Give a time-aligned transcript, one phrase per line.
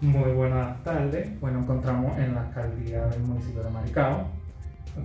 [0.00, 1.28] Muy buenas tardes.
[1.42, 4.28] Nos encontramos en la alcaldía del municipio de Maricao.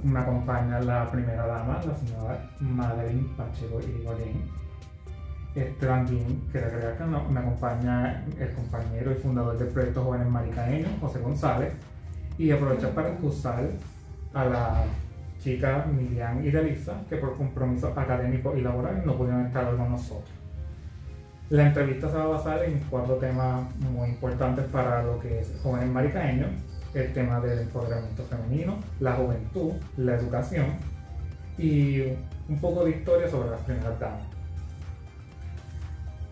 [0.04, 4.52] Me acompaña la primera dama, la señora Madeline Pacheco Irigoyen.
[5.56, 10.28] Este también quería agregar que no, me acompaña el compañero y fundador del proyecto Jóvenes
[10.28, 11.74] Maricaeños, José González.
[12.38, 13.64] Y aprovechar para excusar
[14.36, 14.84] a la
[15.40, 20.43] chica Miriam y Delisa, que por compromisos académicos y laborales no pudieron estar con nosotros.
[21.54, 25.54] La entrevista se va a basar en cuatro temas muy importantes para lo que es
[25.62, 26.50] jóvenes maricaeños,
[26.96, 30.66] el tema del empoderamiento femenino, la juventud, la educación
[31.60, 32.02] y
[32.50, 34.24] un poco de historia sobre las primeras damas.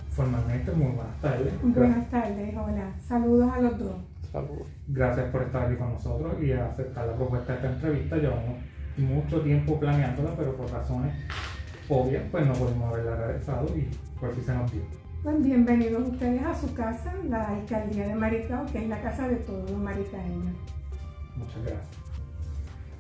[0.10, 1.54] Formalmente, muy buenas tardes.
[1.62, 2.92] Buenas tardes, hola.
[3.08, 3.96] Saludos a los dos.
[4.32, 4.68] Saludos.
[4.88, 8.16] Gracias por estar aquí con nosotros y aceptar la propuesta de esta entrevista.
[8.16, 8.58] Llevamos
[8.98, 11.14] mucho tiempo planeándola, pero por razones
[11.90, 13.88] obvias, pues no pudimos haberla realizado y
[14.20, 15.01] por si se nos dio.
[15.24, 19.36] Pues bienvenidos ustedes a su casa, la alcaldía de Maricao, que es la casa de
[19.36, 20.56] todos los maricaeños.
[21.36, 21.88] Muchas gracias.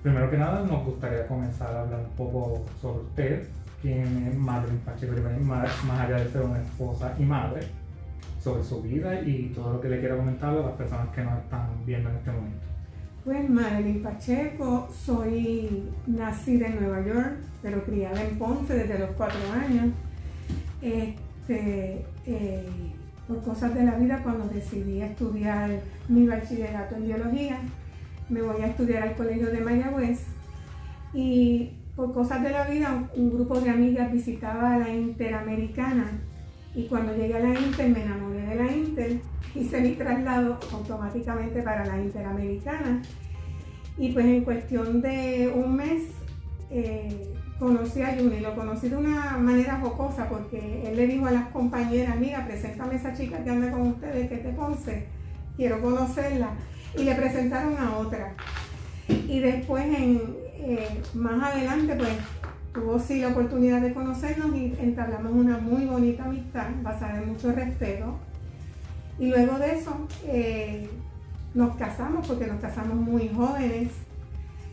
[0.04, 3.48] Primero que nada, nos gustaría comenzar a hablar un poco sobre usted,
[3.81, 7.62] quien es Madre Pacheco más, más allá de ser una esposa y madre,
[8.40, 11.40] sobre su vida y todo lo que le quiera comentar a las personas que nos
[11.40, 12.66] están viendo en este momento.
[13.26, 19.40] Pues Madeline Pacheco, soy nacida en Nueva York, pero criada en Ponce desde los cuatro
[19.59, 19.88] años.
[20.84, 22.68] Este, eh,
[23.28, 25.70] por cosas de la vida, cuando decidí estudiar
[26.08, 27.60] mi bachillerato en biología,
[28.30, 30.26] me voy a estudiar al colegio de Mayagüez
[31.14, 36.06] y por cosas de la vida un grupo de amigas visitaba a la Interamericana
[36.74, 39.20] y cuando llegué a la Inter me enamoré de la Inter,
[39.54, 43.02] hice mi traslado automáticamente para la Interamericana
[43.98, 46.04] y pues en cuestión de un mes
[46.70, 51.31] eh, conocí a Juni, lo conocí de una manera jocosa porque él le dijo a
[51.31, 55.06] las compañeras, mira, preséntame a esa chica que anda con ustedes, que te Ponce,
[55.56, 56.50] quiero conocerla.
[56.98, 58.34] Y le presentaron a otra.
[59.08, 60.22] Y después, en,
[60.56, 62.09] eh, más adelante, pues
[62.74, 67.52] tuvo sí la oportunidad de conocernos y entablamos una muy bonita amistad basada en mucho
[67.52, 68.18] respeto.
[69.19, 70.90] Y luego de eso eh,
[71.53, 73.91] nos casamos porque nos casamos muy jóvenes.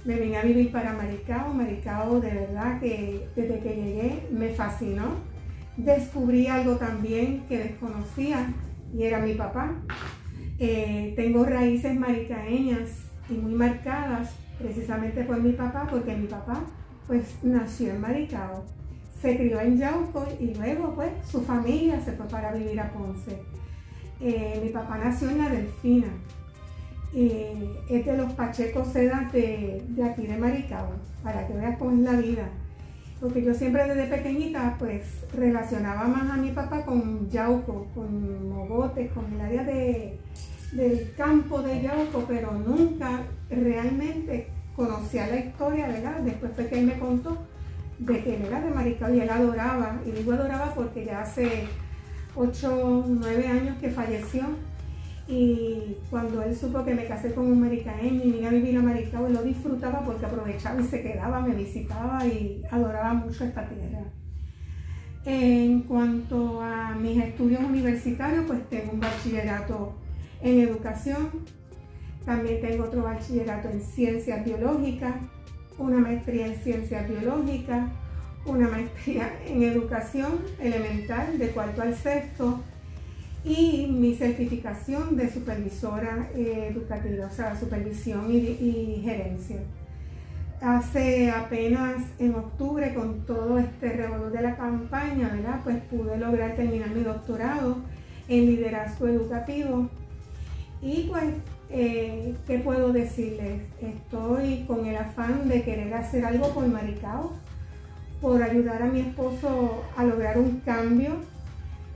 [0.08, 1.52] Me vine a vivir para Maricao.
[1.52, 5.16] Maricao de verdad que desde que llegué me fascinó.
[5.76, 8.50] Descubrí algo también que desconocía
[8.96, 9.74] y era mi papá.
[10.58, 16.62] Eh, tengo raíces maricaeñas y muy marcadas precisamente por mi papá porque mi papá
[17.06, 18.64] pues nació en Maricao,
[19.20, 23.42] se crió en Yauco y luego pues su familia se fue para vivir a Ponce.
[24.22, 26.08] Eh, mi papá nació en La Delfina,
[27.14, 30.90] eh, es de los Pachecos Sedas de, de, aquí de Maricao,
[31.22, 32.48] para que veas cómo es la vida.
[33.20, 35.02] Porque yo siempre desde pequeñita pues
[35.34, 40.18] relacionaba más a mi papá con Yauco, con Mogotes, con el área de,
[40.72, 46.20] del campo de Yauco, pero nunca realmente conocía la historia, ¿verdad?
[46.20, 47.36] Después fue que él me contó
[47.98, 51.66] de que él era de Maricao y él adoraba, y digo adoraba porque ya hace
[52.36, 54.44] 8, 9 años que falleció,
[55.28, 58.82] y cuando él supo que me casé con un maricaeño y vine a vivir a
[58.82, 64.04] Maricao, lo disfrutaba porque aprovechaba y se quedaba, me visitaba y adoraba mucho esta tierra.
[65.26, 69.92] En cuanto a mis estudios universitarios, pues tengo un bachillerato
[70.40, 71.28] en educación,
[72.24, 75.14] también tengo otro bachillerato en ciencias biológicas,
[75.76, 77.90] una maestría en ciencias biológicas,
[78.46, 82.62] una maestría en educación elemental de cuarto al sexto
[83.48, 89.56] y mi certificación de supervisora eh, educativa, o sea, supervisión y, gerencia.
[90.60, 95.60] Hace apenas en octubre, con todo este revolú de la campaña, ¿verdad?
[95.64, 97.78] Pues pude lograr terminar mi doctorado
[98.28, 99.88] en liderazgo educativo
[100.82, 101.24] y pues
[101.70, 103.62] eh, ¿qué puedo decirles?
[103.80, 107.32] Estoy con el afán de querer hacer algo por Maricao,
[108.20, 111.16] por ayudar a mi esposo a lograr un cambio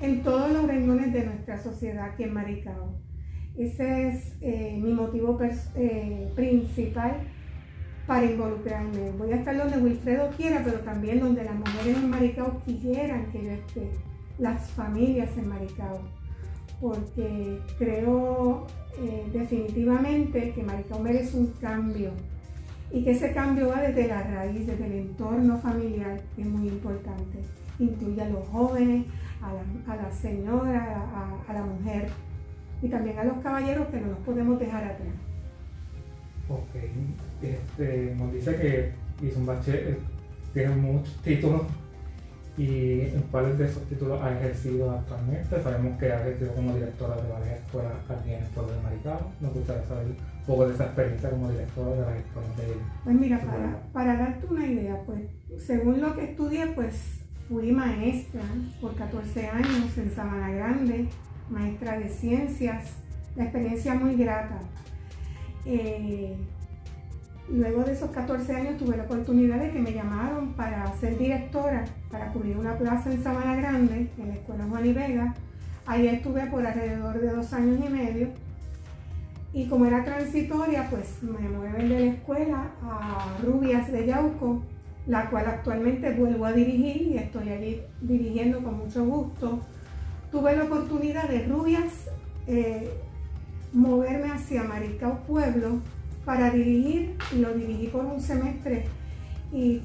[0.02, 3.00] en todos los renglones de nuestra sociedad aquí en Maricao.
[3.56, 5.38] Ese es eh, mi motivo
[5.74, 7.20] eh, principal
[8.06, 9.12] para involucrarme.
[9.16, 13.44] Voy a estar donde Wilfredo quiera, pero también donde las mujeres en Maricao quieran que
[13.44, 13.90] yo esté,
[14.38, 16.00] las familias en Maricao
[16.82, 18.66] porque creo
[18.98, 22.10] eh, definitivamente que Maricao merece un cambio
[22.90, 26.68] y que ese cambio va desde la raíz, desde el entorno familiar, que es muy
[26.68, 27.38] importante.
[27.78, 29.06] Incluye a los jóvenes,
[29.42, 31.04] a la, señora,
[31.48, 32.08] a, la mujer
[32.80, 35.08] y también a los caballeros que no nos podemos dejar atrás.
[36.48, 36.74] Ok,
[37.42, 39.98] este, nos dice que hizo un bachiller,
[40.52, 41.62] tiene muchos títulos
[42.58, 45.62] ¿Y en cuáles de esos títulos ha ejercido actualmente?
[45.62, 49.32] Sabemos que ha ejercido como directora de varias escuelas aquí en el pueblo de Maricao.
[49.40, 50.16] Nos gustaría saber un
[50.46, 52.64] poco de esa experiencia como directora de las escuelas de
[53.04, 55.22] Pues mira, para, para darte una idea, pues
[55.58, 58.42] según lo que estudié, pues fui maestra
[58.80, 61.08] por 14 años en Sabana Grande,
[61.50, 62.92] maestra de ciencias,
[63.36, 64.60] la experiencia muy grata.
[65.64, 66.34] Eh,
[67.48, 71.84] luego de esos 14 años tuve la oportunidad de que me llamaron para ser directora,
[72.10, 75.34] para cubrir una plaza en Sabana Grande, en la Escuela Juan y Vega.
[75.86, 78.28] Ahí estuve por alrededor de dos años y medio.
[79.52, 84.62] Y como era transitoria, pues me mueven de la escuela a Rubias de Yauco,
[85.06, 89.60] la cual actualmente vuelvo a dirigir y estoy allí dirigiendo con mucho gusto.
[90.30, 92.08] Tuve la oportunidad de Rubias
[92.46, 92.90] eh,
[93.72, 95.80] moverme hacia Maricao Pueblo
[96.24, 98.84] para dirigir y lo dirigí por un semestre
[99.52, 99.82] y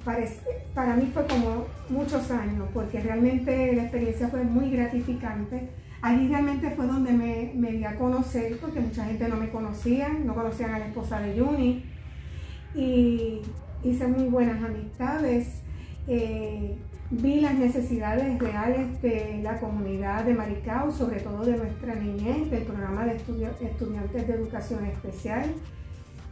[0.73, 5.69] para mí fue como muchos años porque realmente la experiencia fue muy gratificante.
[6.01, 10.09] Allí realmente fue donde me, me di a conocer porque mucha gente no me conocía,
[10.09, 11.83] no conocían a la esposa de Juni
[12.75, 13.41] y
[13.83, 15.61] hice muy buenas amistades.
[16.07, 16.77] Eh,
[17.09, 22.63] vi las necesidades reales de la comunidad de Maricao, sobre todo de nuestra niñez, del
[22.63, 25.45] programa de estudiantes de educación especial,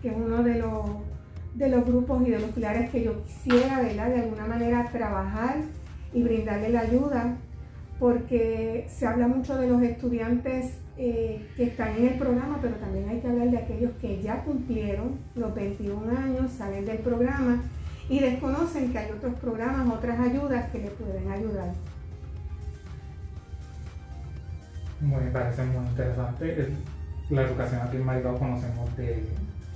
[0.02, 0.86] que es uno de los,
[1.56, 5.58] de los grupos y de los pilares que yo quisiera, de alguna manera trabajar
[6.14, 7.38] y brindarle la ayuda,
[8.00, 13.10] porque se habla mucho de los estudiantes eh, que están en el programa, pero también
[13.10, 17.62] hay que hablar de aquellos que ya cumplieron los 21 años, salen del programa
[18.10, 21.74] y desconocen que hay otros programas, otras ayudas que les pueden ayudar.
[25.02, 26.74] me parece muy interesante.
[27.30, 29.26] La educación aquí en Maricao conocemos de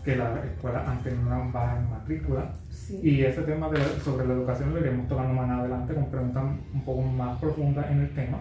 [0.05, 2.53] que las escuelas han tenido una baja matrícula.
[2.89, 3.69] Y ese tema
[4.03, 6.43] sobre la educación lo iremos tocando más adelante con preguntas
[6.73, 8.39] un poco más profundas en el tema.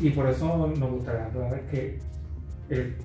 [0.00, 1.98] Y por eso nos gustaría aclarar que
[2.68, 2.96] el,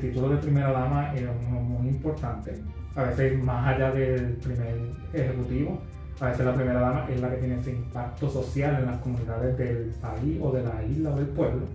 [0.00, 2.52] título de primera dama es uno muy importante
[2.98, 4.76] a veces más allá del primer
[5.12, 5.80] ejecutivo,
[6.20, 9.56] a veces la primera dama es la que tiene ese impacto social en las comunidades
[9.56, 11.66] del país o de la isla o del pueblo.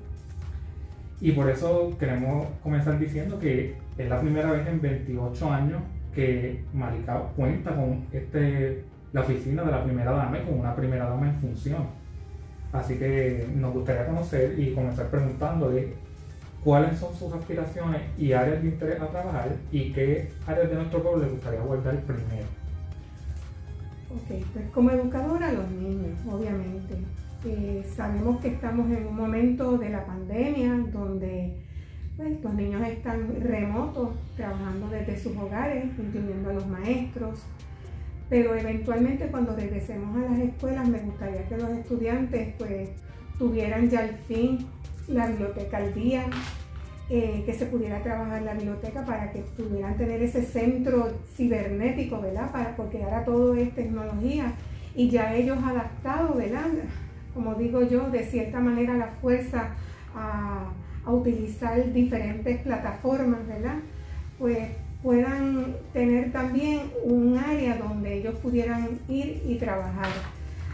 [1.22, 5.82] Y por eso queremos comenzar diciendo que es la primera vez en 28 años
[6.14, 8.84] que Maricao cuenta con este,
[9.14, 11.88] la oficina de la primera dama y con una primera dama en función.
[12.74, 15.94] Así que nos gustaría conocer y comenzar preguntándole
[16.64, 21.04] cuáles son sus aspiraciones y áreas de interés a trabajar y qué áreas de nuestro
[21.04, 22.48] pueblo les gustaría abordar primero.
[24.10, 26.96] Ok, pues como educadora los niños, obviamente.
[27.46, 31.58] Eh, sabemos que estamos en un momento de la pandemia donde
[32.16, 37.40] pues, los niños están remotos, trabajando desde sus hogares, incluyendo a los maestros.
[38.30, 42.90] Pero eventualmente cuando regresemos a las escuelas me gustaría que los estudiantes pues
[43.38, 44.66] tuvieran ya al fin
[45.08, 46.26] la biblioteca al día,
[47.10, 52.52] eh, que se pudiera trabajar la biblioteca para que pudieran tener ese centro cibernético, ¿verdad?
[52.52, 54.54] Para, porque ahora todo es tecnología
[54.96, 56.68] y ya ellos adaptados, ¿verdad?
[57.34, 59.76] Como digo yo, de cierta manera la fuerza
[60.16, 60.72] a,
[61.06, 63.80] a utilizar diferentes plataformas, ¿verdad?
[64.40, 64.70] Pues
[65.04, 70.08] puedan tener también un área donde ellos pudieran ir y trabajar.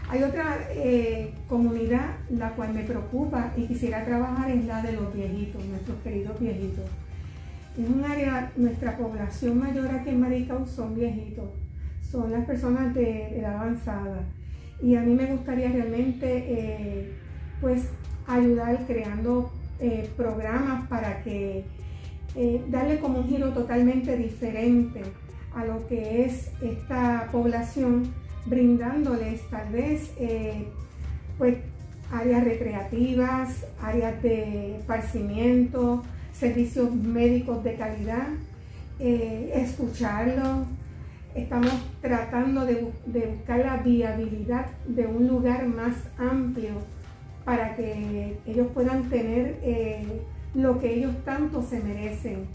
[0.08, 5.12] Hay otra eh, comunidad la cual me preocupa y quisiera trabajar es la de los
[5.12, 6.84] viejitos, nuestros queridos viejitos.
[7.76, 11.50] Es un área, nuestra población mayor aquí en Maricao son viejitos,
[12.08, 14.24] son las personas de edad avanzada.
[14.82, 17.12] Y a mí me gustaría realmente eh,
[17.60, 17.90] pues
[18.26, 21.64] ayudar creando eh, programas para que
[22.68, 25.02] darle como un giro totalmente diferente
[25.54, 28.12] a lo que es esta población
[28.46, 30.66] brindándoles tal vez eh,
[31.38, 31.58] pues,
[32.12, 38.28] áreas recreativas, áreas de esparcimiento, servicios médicos de calidad,
[38.98, 40.66] eh, escucharlos.
[41.34, 46.72] Estamos tratando de, buscar la viabilidad de un lugar más amplio
[47.44, 50.22] para que ellos puedan tener eh,
[50.54, 52.46] lo que ellos tanto se merecen.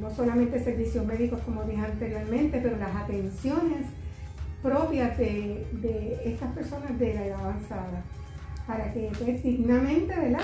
[0.00, 3.86] no solamente servicios médicos como dije anteriormente, pero las atenciones
[4.62, 8.02] propias de, estas personas de la edad avanzada,
[8.66, 9.10] para que
[9.42, 10.40] dignamente ¿verdad?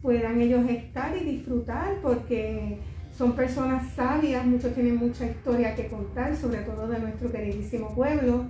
[0.00, 2.78] puedan ellos estar y disfrutar, porque
[3.16, 8.46] son personas sabias, muchos tienen mucha historia que contar, sobre todo de nuestro queridísimo pueblo,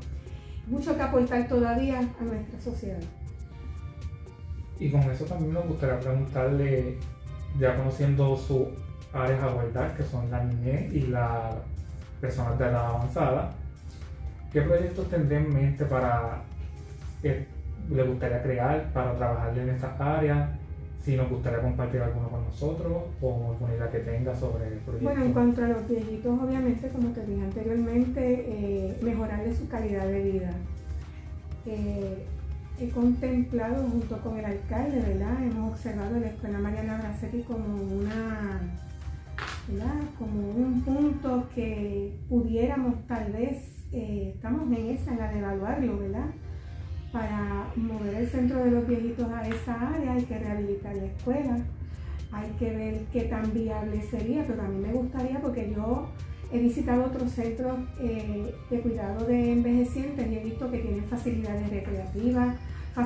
[0.68, 3.00] mucho que aportar todavía a nuestra sociedad.
[4.78, 6.96] Y con eso también nos gustaría preguntarle,
[7.58, 8.68] ya conociendo sus
[9.12, 11.54] áreas a guardar, que son la niñez y las
[12.20, 13.52] personas de edad avanzada,
[14.52, 16.42] ¿Qué proyectos tendré en mente para
[17.22, 20.50] le gustaría crear para trabajar en estas áreas,
[21.02, 25.04] si nos gustaría compartir alguno con nosotros o alguna idea que tenga sobre el proyecto.
[25.04, 30.06] Bueno, en cuanto a los viejitos, obviamente, como te dije anteriormente, eh, mejorarle su calidad
[30.06, 30.50] de vida.
[31.66, 32.26] Eh,
[32.80, 35.42] he contemplado junto con el alcalde, ¿verdad?
[35.42, 38.60] Hemos observado la Escuela Mariana Bracetti como una,
[39.68, 40.00] ¿verdad?
[40.18, 45.98] Como un punto que pudiéramos tal vez, eh, estamos en esa, en la de evaluarlo,
[45.98, 46.30] ¿verdad?
[47.12, 51.58] Para mover el centro de los viejitos a esa área hay que rehabilitar la escuela,
[52.32, 56.08] hay que ver qué tan viable sería, pero a mí me gustaría porque yo
[56.50, 61.68] he visitado otros centros eh, de cuidado de envejecientes y he visto que tienen facilidades
[61.68, 62.56] recreativas,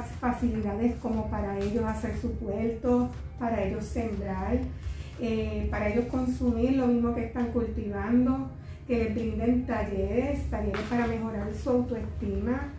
[0.03, 4.59] facilidades como para ellos hacer sus huertos, para ellos sembrar,
[5.21, 8.51] eh, para ellos consumir lo mismo que están cultivando,
[8.87, 12.73] que les brinden talleres, talleres para mejorar su autoestima.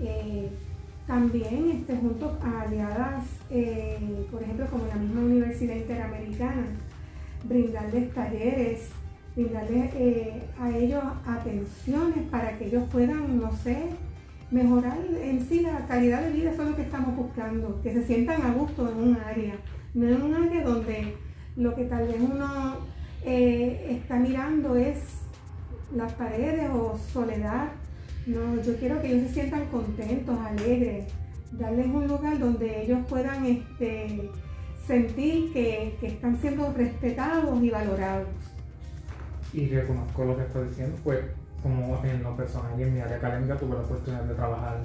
[0.00, 0.48] Eh,
[1.06, 3.98] también este, junto a aliadas, eh,
[4.30, 6.66] por ejemplo, como la misma Universidad Interamericana,
[7.44, 8.88] brindarles talleres,
[9.34, 9.92] brindarles
[10.60, 13.88] a ellos atenciones para que ellos puedan, no sé,
[14.52, 18.04] mejorar en sí la calidad de vida, eso es lo que estamos buscando, que se
[18.04, 19.54] sientan a gusto en un área,
[19.94, 21.16] no en un área donde
[21.56, 22.76] lo que tal vez uno
[23.24, 24.98] eh, está mirando es
[25.94, 27.68] las paredes o soledad.
[28.26, 31.06] No, yo quiero que ellos se sientan contentos, alegres,
[31.52, 34.30] darles un lugar donde ellos puedan este,
[34.86, 38.28] sentir que, que están siendo respetados y valorados.
[39.52, 41.20] Y reconozco lo que estoy diciendo, pues
[41.62, 44.78] como en lo personal y en mi área académica tuve la oportunidad de trabajar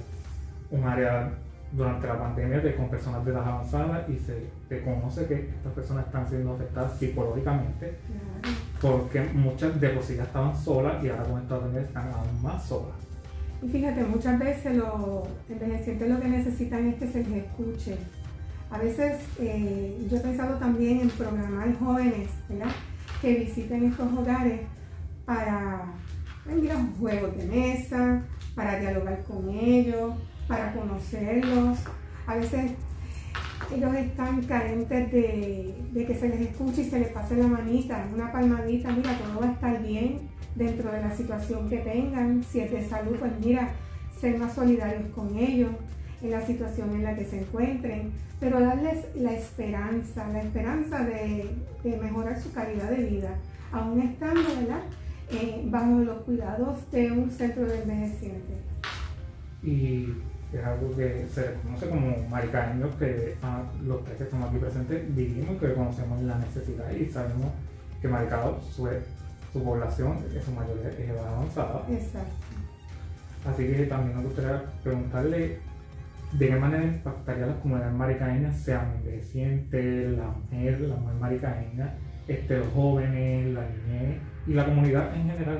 [0.70, 1.30] un área
[1.72, 6.06] durante la pandemia de, con personas de edad avanzada y se conoce que estas personas
[6.06, 7.98] están siendo afectadas psicológicamente
[8.80, 12.42] porque muchas de por sí ya estaban solas y ahora con esta pandemia están aún
[12.42, 12.94] más solas.
[13.60, 17.96] Y fíjate, muchas veces los envejecientes lo que necesitan es que se les escuche.
[18.70, 22.70] A veces eh, yo he pensado también en programar jóvenes ¿verdad?
[23.20, 24.60] que visiten estos hogares
[25.24, 25.86] para
[26.54, 28.22] un juegos de mesa,
[28.54, 30.14] para dialogar con ellos,
[30.46, 31.78] para conocerlos.
[32.26, 32.72] A veces
[33.74, 38.32] ellos están carentes de, que se les escuche y se les pase la manita, una
[38.32, 40.20] palmadita, mira, todo va a estar bien
[40.54, 42.42] dentro de la situación que tengan.
[42.42, 43.70] Si es de salud, pues mira,
[44.18, 45.70] ser más solidarios con ellos
[46.22, 51.48] en la situación en la que se encuentren, pero darles la esperanza, la esperanza de,
[51.84, 53.34] de mejorar su calidad de vida,
[53.70, 54.82] aún estando, ¿verdad?
[55.30, 58.56] Eh, bajo los cuidados de un centro de envejecientes.
[59.62, 60.14] Y
[60.52, 65.14] es algo que se reconoce como maricaños que ah, los tres que estamos aquí presentes
[65.14, 67.52] vivimos y que conocemos la necesidad y sabemos
[68.00, 68.88] que Maricao, su,
[69.52, 71.84] su población, en su mayoría es edad avanzada.
[71.90, 72.32] Exacto.
[73.46, 75.58] Así que también nos gustaría preguntarle
[76.32, 81.94] de qué manera impactaría las comunidades maricañas, sean envejecientes, la mujer, la mujer maricaña,
[82.26, 84.18] este, los jóvenes, la niñez
[84.48, 85.58] y la comunidad en general,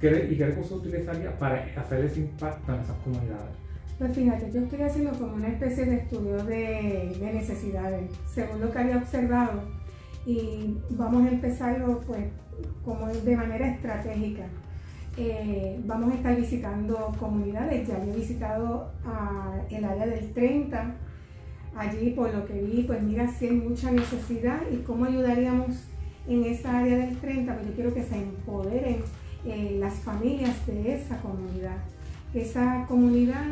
[0.00, 3.54] ¿y qué recursos utilizaría para hacer ese impacto en esas comunidades?
[3.96, 8.78] Pues fíjate, yo estoy haciendo como una especie de estudio de, necesidades, según lo que
[8.80, 9.62] había observado,
[10.26, 12.24] y vamos a empezarlo pues
[12.84, 14.46] como de manera estratégica.
[15.16, 18.90] Eh, vamos a estar visitando comunidades, ya he visitado
[19.70, 20.96] el área del 30,
[21.76, 25.91] allí por lo que vi, pues mira, si hay mucha necesidad y cómo ayudaríamos
[26.28, 29.02] en esa área del 30, pues yo quiero que se empoderen
[29.44, 31.76] eh, las familias de esa comunidad.
[32.34, 33.46] Esa comunidad,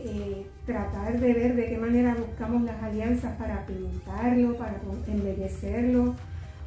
[0.00, 6.14] eh, tratar de ver de qué manera buscamos las alianzas para pintarlo, para embellecerlo,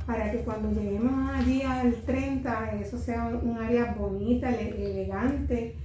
[0.05, 5.75] para que cuando lleguemos allí al 30, eso sea un área bonita, elegante,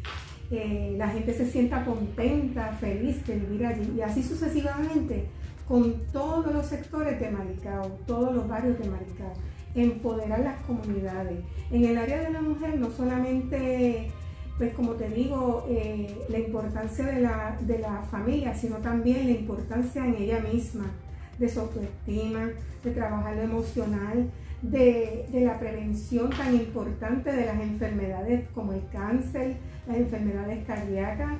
[0.50, 5.26] eh, la gente se sienta contenta, feliz de vivir allí y así sucesivamente
[5.66, 9.32] con todos los sectores de Maricao, todos los barrios de Maricao
[9.74, 11.38] empoderar las comunidades.
[11.70, 14.10] En el área de la mujer no solamente,
[14.58, 19.32] pues como te digo, eh, la importancia de la, de la familia, sino también la
[19.32, 20.90] importancia en ella misma,
[21.38, 22.50] de su autoestima,
[22.84, 24.30] de trabajar lo emocional,
[24.62, 31.32] de, de, la prevención tan importante de las enfermedades como el cáncer, las enfermedades cardíacas,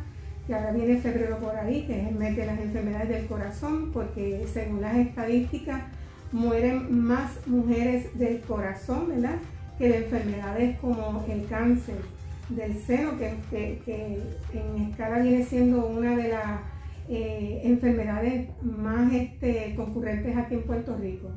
[0.46, 3.90] que ahora viene febrero por ahí, que es el mes de las enfermedades del corazón,
[3.92, 5.82] porque según las estadísticas,
[6.34, 9.36] mueren más mujeres del corazón, ¿verdad?
[9.78, 11.98] Que de enfermedades como el cáncer
[12.48, 14.20] del seno, que,
[14.52, 16.60] en escala viene siendo una de las
[17.08, 21.30] eh, enfermedades más este, concurrentes aquí en Puerto Rico.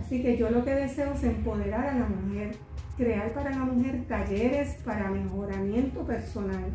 [0.00, 2.56] Así que yo lo que deseo es empoderar a la mujer,
[2.96, 6.72] crear para la mujer talleres para mejoramiento personal,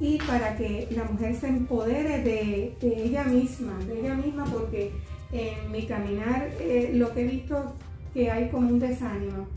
[0.00, 4.92] y para que la mujer se empodere de, ella misma, de ella misma, porque
[5.34, 7.74] en mi caminar eh, lo que he visto
[8.14, 9.48] que hay como un desánimo,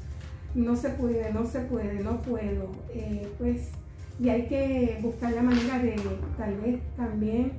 [0.56, 3.70] no se puede, no se puede, no puedo, eh, pues,
[4.20, 5.96] y hay que buscar la manera de
[6.36, 7.52] tal vez también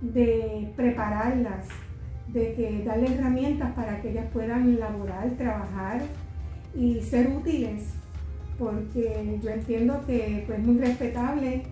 [0.00, 1.68] de prepararlas,
[2.28, 6.00] de que darle herramientas para que ellas puedan laborar, trabajar
[6.74, 7.92] y ser útiles,
[8.58, 11.64] porque yo entiendo que pues, es muy respetable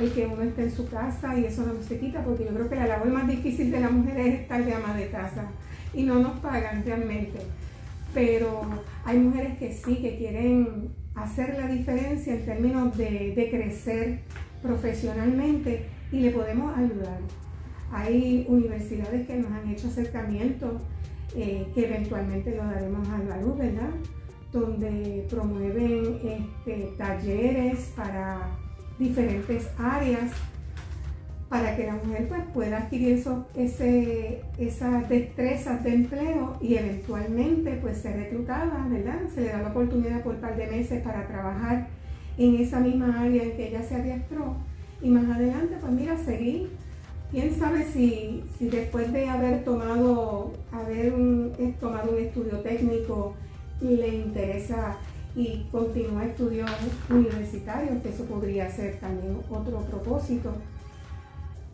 [0.00, 2.68] el que uno esté en su casa y eso no se quita, porque yo creo
[2.68, 5.48] que la labor más difícil de la mujer es estar de ama de casa
[5.92, 7.38] y no nos pagan realmente.
[8.14, 8.62] Pero
[9.04, 14.20] hay mujeres que sí, que quieren hacer la diferencia en términos de, crecer
[14.62, 17.20] profesionalmente y le podemos ayudar.
[17.92, 20.82] Hay universidades que nos han hecho acercamientos
[21.36, 23.90] eh, que eventualmente lo daremos a la luz, ¿verdad?
[24.52, 28.48] Donde promueven este, talleres para
[29.00, 30.30] diferentes áreas
[31.48, 37.72] para que la mujer pues, pueda adquirir eso, ese, esas destrezas de empleo y eventualmente
[37.82, 39.18] pues, ser reclutada, ¿verdad?
[39.34, 41.88] Se le da la oportunidad por un par de meses para trabajar
[42.38, 44.54] en esa misma área en que ella se adiestró
[45.02, 46.70] y más adelante, pues mira, seguir
[47.30, 51.12] quién sabe si, después de haber tomado, haber
[51.58, 53.34] eh, tomado un estudio técnico
[53.80, 54.98] le interesa
[55.34, 56.70] y continúa estudios
[57.08, 60.54] universitarios, que eso podría ser también otro propósito.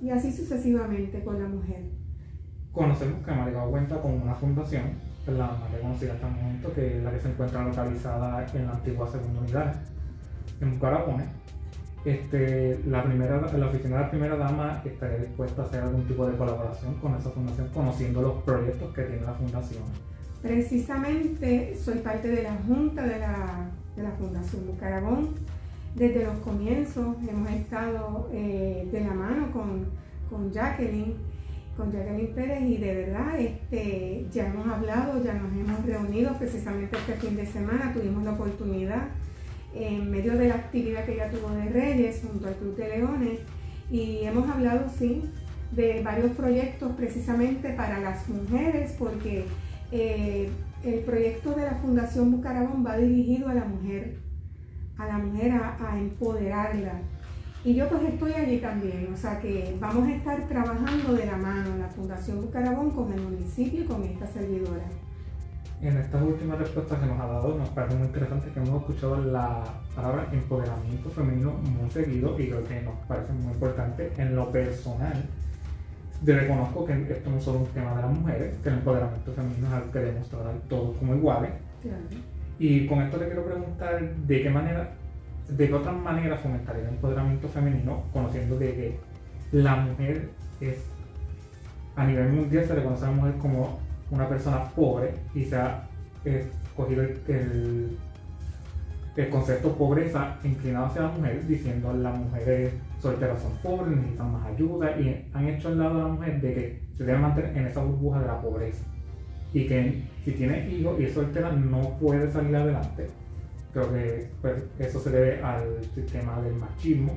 [0.00, 1.82] Y así sucesivamente con la mujer.
[2.72, 4.84] Conocemos que Maricao cuenta con una fundación,
[5.26, 8.72] la más reconocida hasta el momento, que es la que se encuentra localizada en la
[8.72, 9.74] antigua segunda unidad,
[10.60, 11.24] en Bucarapone
[12.06, 16.24] este, la, primera, la oficina de la primera dama estaría dispuesta a hacer algún tipo
[16.24, 19.82] de colaboración con esa fundación, conociendo los proyectos que tiene la fundación.
[20.46, 25.30] Precisamente soy parte de la junta de la, de la Fundación Bucaragón.
[25.96, 29.86] Desde los comienzos hemos estado eh, de la mano con,
[30.30, 31.14] con Jacqueline,
[31.76, 36.96] con Jacqueline Pérez y de verdad este, ya hemos hablado, ya nos hemos reunido precisamente
[36.96, 39.08] este fin de semana, tuvimos la oportunidad
[39.74, 43.40] en medio de la actividad que ella tuvo de Reyes junto al Club de Leones
[43.90, 45.24] y hemos hablado, sí,
[45.72, 49.44] de varios proyectos precisamente para las mujeres porque
[49.92, 50.50] eh,
[50.84, 54.18] el proyecto de la Fundación Bucarabón va dirigido a la mujer,
[54.98, 57.00] a la mujer a, empoderarla.
[57.64, 61.36] Y yo pues estoy allí también, o sea que vamos a estar trabajando de la
[61.36, 64.84] mano la Fundación Bucarabón con el municipio y con esta servidora
[65.82, 69.16] en estas últimas respuestas que nos ha dado, nos parece muy interesante que hemos escuchado
[69.16, 69.62] la
[69.94, 75.24] palabra empoderamiento femenino muy seguido y creo que nos parece muy importante en lo personal.
[76.24, 79.32] Yo reconozco que esto no es solo un tema de las mujeres, que el empoderamiento
[79.32, 81.50] femenino es algo que debemos tratar todos como iguales.
[82.58, 84.90] Y con esto le quiero preguntar de qué manera,
[85.48, 89.00] de qué otra manera fomentar el empoderamiento femenino, conociendo de que
[89.52, 90.78] la mujer es,
[91.94, 93.78] a nivel mundial se reconoce a la mujer como
[94.10, 95.86] una persona pobre y se ha
[96.24, 97.98] escogido el,
[99.16, 102.72] el, concepto pobreza inclinado hacia la mujer, diciendo las mujeres
[103.06, 106.54] solteras son pobres, necesitan más ayuda y han hecho al lado a la mujer de
[106.54, 108.84] que se debe mantener en esa burbuja de la pobreza
[109.52, 113.08] y que si tiene hijos y es soltera no puede salir adelante.
[113.72, 117.16] Creo que pues, eso se debe al sistema del machismo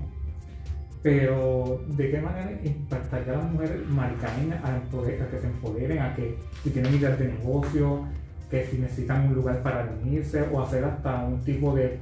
[1.01, 4.81] pero, ¿de qué manera impactaría a las mujeres maricanas a,
[5.31, 8.05] que se empoderen, a que si tienen ideas de negocio,
[8.51, 11.99] que si necesitan un lugar para reunirse o hacer hasta un tipo de,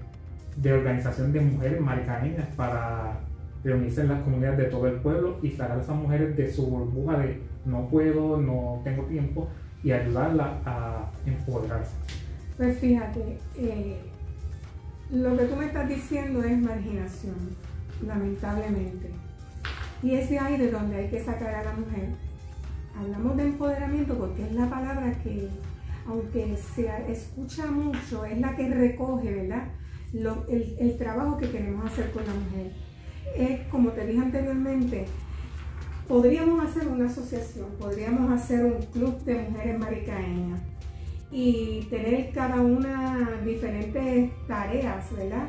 [0.55, 3.19] de organización de mujeres maricaneñas para
[3.67, 6.67] reunirse en las comunidades de todo el pueblo y sacar a esas mujeres de su
[6.67, 9.49] burbuja de no puedo, no tengo tiempo
[9.83, 11.93] y ayudarlas a empoderarse?
[12.55, 13.97] Pues fíjate, eh,
[15.11, 17.35] lo que tú me estás diciendo es marginación
[18.05, 19.11] lamentablemente.
[20.01, 22.09] Y ese aire donde hay que sacar a la mujer.
[22.97, 25.49] Hablamos de empoderamiento porque es la palabra que,
[26.07, 29.67] aunque se escucha mucho, es la que recoge, ¿verdad?
[30.13, 32.71] el, trabajo que queremos hacer con la mujer.
[33.35, 35.05] Es, como te dije anteriormente,
[36.07, 40.61] podríamos hacer una asociación, podríamos hacer un club de mujeres maricaeñas
[41.31, 45.47] y tener cada una diferentes tareas, ¿verdad?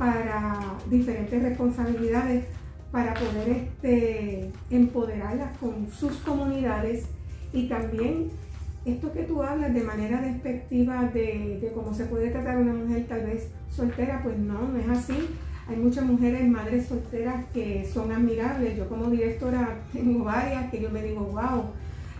[0.00, 2.46] para diferentes responsabilidades
[2.90, 7.04] para poder este, empoderarlas con sus comunidades
[7.52, 8.30] y también
[8.86, 13.06] esto que tú hablas de manera despectiva de, cómo se puede tratar a una mujer
[13.08, 15.28] tal vez soltera, pues no, no es así.
[15.70, 18.76] Hay muchas mujeres, madres solteras que son admirables.
[18.76, 21.66] Yo como directora tengo varias que yo me digo, wow,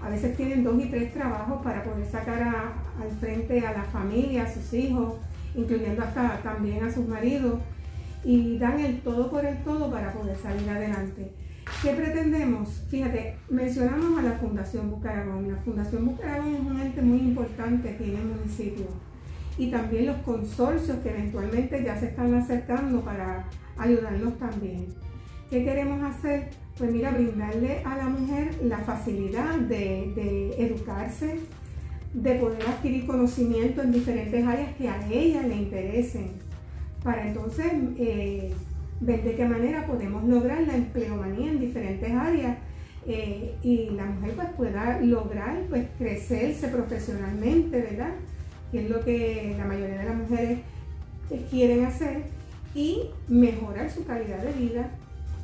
[0.00, 4.44] a veces tienen dos y tres trabajos para poder sacar al frente a la familia,
[4.44, 5.14] a sus hijos,
[5.56, 7.58] incluyendo hasta también a sus maridos.
[8.22, 11.32] y dan el todo por el todo para poder salir adelante.
[11.82, 12.84] ¿Qué pretendemos?
[12.90, 15.50] Fíjate, mencionamos a la Fundación Bucaramón.
[15.50, 19.09] La Fundación Bucaramón es un ente muy importante aquí en el municipio.
[19.60, 23.44] Y también los consorcios que eventualmente ya se están acercando para
[23.76, 24.86] ayudarnos también.
[25.50, 26.48] ¿Qué queremos hacer?
[26.78, 31.40] Pues mira, brindarle a la mujer la facilidad de, educarse,
[32.14, 36.30] de poder adquirir conocimiento en diferentes áreas que a ella le interesen,
[37.04, 38.54] para entonces eh,
[39.02, 42.56] ver de qué manera podemos lograr la empleomanía en diferentes áreas
[43.06, 48.12] eh, y la mujer pues pueda lograr pues crecerse profesionalmente, ¿verdad?
[48.70, 50.58] Que es lo que la mayoría de las mujeres
[51.50, 52.24] quieren hacer
[52.74, 54.90] y mejorar su calidad de vida.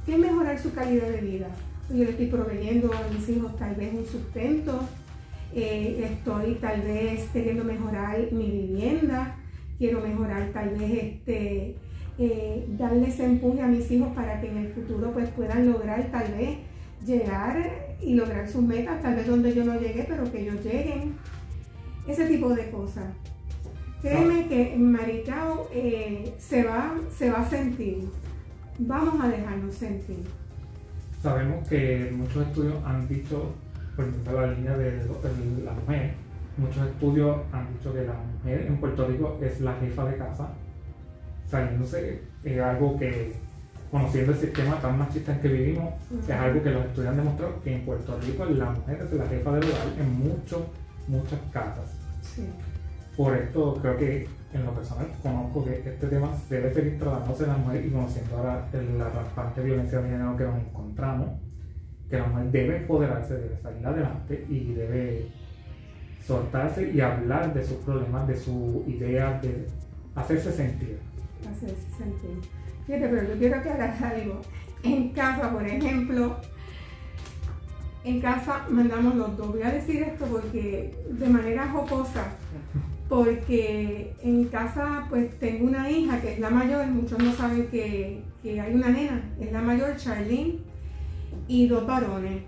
[0.04, 1.48] ¿Qué es mejorar su calidad de vida?
[1.90, 4.80] Yo le estoy proveyendo a mis hijos tal vez un sustento,
[5.54, 9.36] eh, estoy tal vez queriendo mejorar mi vivienda,
[9.78, 11.76] quiero mejorar tal vez este,
[12.18, 16.10] eh, darle ese empuje a mis hijos para que en el futuro pues puedan lograr
[16.10, 16.58] tal vez
[17.04, 21.14] llegar y lograr sus metas, tal vez donde yo no llegué, pero que ellos lleguen.
[22.06, 23.06] Ese tipo de cosas.
[24.00, 28.08] Créeme que Maricao eh, se, va, se va a sentir.
[28.78, 30.24] Vamos a dejarnos sentir.
[31.22, 33.52] Sabemos que muchos estudios han dicho,
[33.96, 35.06] por ejemplo, la línea de
[35.64, 36.14] la mujer,
[36.56, 40.48] muchos estudios han dicho que la mujer en Puerto Rico es la jefa de casa,
[41.48, 43.34] saliéndose es algo que,
[43.90, 47.62] conociendo el sistema tan machista en que vivimos, es algo que los estudios han demostrado
[47.62, 50.62] que en Puerto Rico la mujer es la jefa del hogar en muchos,
[51.08, 51.95] muchas casas.
[53.16, 57.50] Por esto creo que en lo personal conozco que este tema debe seguir tratándose en
[57.50, 61.30] la mujer y conociendo ahora la rampante violencia de género que nos encontramos,
[62.08, 65.28] que la mujer debe empoderarse, debe salir adelante y debe
[66.26, 69.66] soltarse y hablar de sus problemas, de su idea, de
[70.14, 70.98] hacerse sentir.
[71.48, 72.50] Hacerse sentir.
[72.86, 74.40] Fíjate, pero yo quiero aclarar algo.
[74.82, 76.36] En casa, por ejemplo,
[78.06, 79.48] en casa mandamos los dos.
[79.48, 82.34] Voy a decir esto porque de manera jocosa,
[83.08, 88.22] porque en casa pues tengo una hija que es la mayor, muchos no saben que,
[88.44, 90.58] hay una nena, es la mayor, Charlene,
[91.48, 92.42] y dos varones.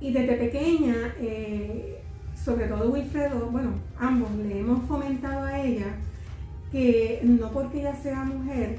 [0.00, 2.02] Y desde pequeña, eh,
[2.34, 5.94] sobre todo Wilfredo, bueno, ambos le hemos fomentado a ella
[6.72, 8.78] que no porque ella sea mujer,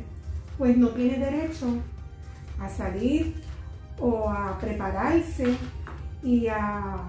[0.58, 1.67] pues no tiene derecho
[2.60, 3.36] a salir
[3.97, 5.56] o a prepararse
[6.23, 7.07] y a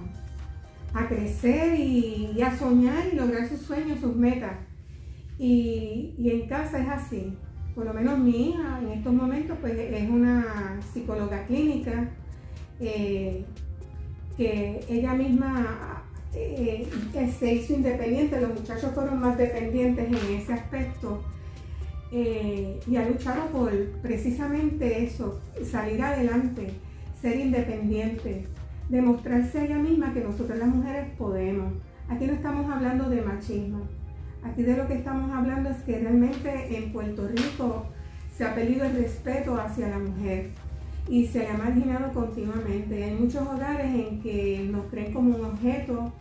[1.09, 4.53] crecer y, a soñar y lograr sus sueños, sus metas.
[5.39, 7.37] Y, en casa es así.
[7.75, 12.11] Por lo menos mi hija en estos momentos pues es una psicóloga clínica
[12.79, 13.47] eh,
[14.37, 16.87] que ella misma eh,
[17.39, 21.23] se hizo independiente, los muchachos fueron más dependientes en ese aspecto
[22.11, 23.73] eh, y ha luchado por
[24.03, 26.75] precisamente eso, salir adelante,
[27.23, 28.47] ser independiente
[28.93, 31.73] demostrarse a ella misma que nosotros las mujeres podemos.
[32.11, 33.81] Aquí no estamos hablando de machismo.
[34.45, 37.87] Aquí de lo que estamos hablando es que realmente en Puerto Rico
[38.37, 40.51] se ha perdido el respeto hacia la mujer
[41.09, 43.03] y se le ha marginado continuamente.
[43.03, 46.13] Hay muchos hogares en que nos creen como un objeto,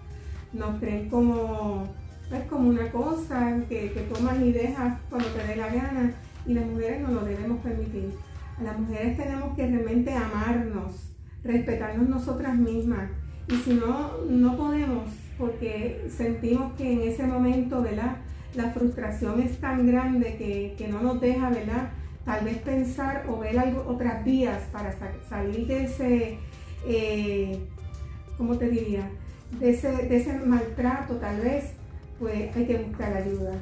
[0.53, 1.87] nos creen como,
[2.29, 6.13] pues, como una cosa que, que tomas y dejas cuando te dé la gana
[6.45, 8.13] y las mujeres no lo debemos permitir.
[8.57, 11.10] A las mujeres tenemos que realmente amarnos,
[11.43, 13.09] respetarnos nosotras mismas.
[13.47, 18.17] Y si no, no podemos, porque sentimos que en ese momento, ¿verdad?
[18.55, 20.35] La frustración es tan grande
[20.77, 21.89] que, no nos deja, ¿verdad?
[22.25, 24.93] Tal vez pensar o ver algo, otras vías para
[25.27, 26.37] salir de ese,
[26.85, 27.59] eh,
[28.37, 29.09] ¿cómo te diría?
[29.59, 31.73] De ese, de ese maltrato, tal vez,
[32.19, 33.53] pues hay que buscar ayuda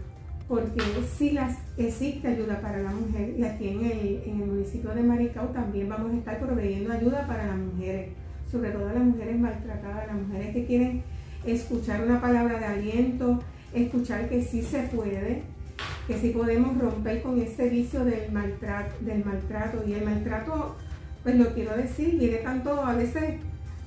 [0.49, 0.81] porque
[1.15, 5.87] sí las, existe ayuda para la mujer y aquí en el, municipio de Maricao también
[5.87, 8.09] vamos a estar proveyendo ayuda para las mujeres,
[8.51, 11.03] sobre todo las mujeres maltratadas, las mujeres que quieren
[11.45, 13.39] escuchar una palabra de aliento,
[13.73, 15.43] escuchar que sí se puede,
[16.07, 19.83] que sí podemos romper con ese vicio del maltrato, del maltrato.
[19.87, 20.75] Y el maltrato,
[21.23, 23.35] pues lo quiero decir, viene tanto a veces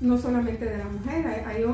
[0.01, 1.65] no solamente de la mujer, hay,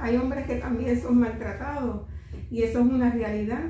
[0.00, 2.02] hay hombres que también son maltratados
[2.50, 3.60] y eso es una realidad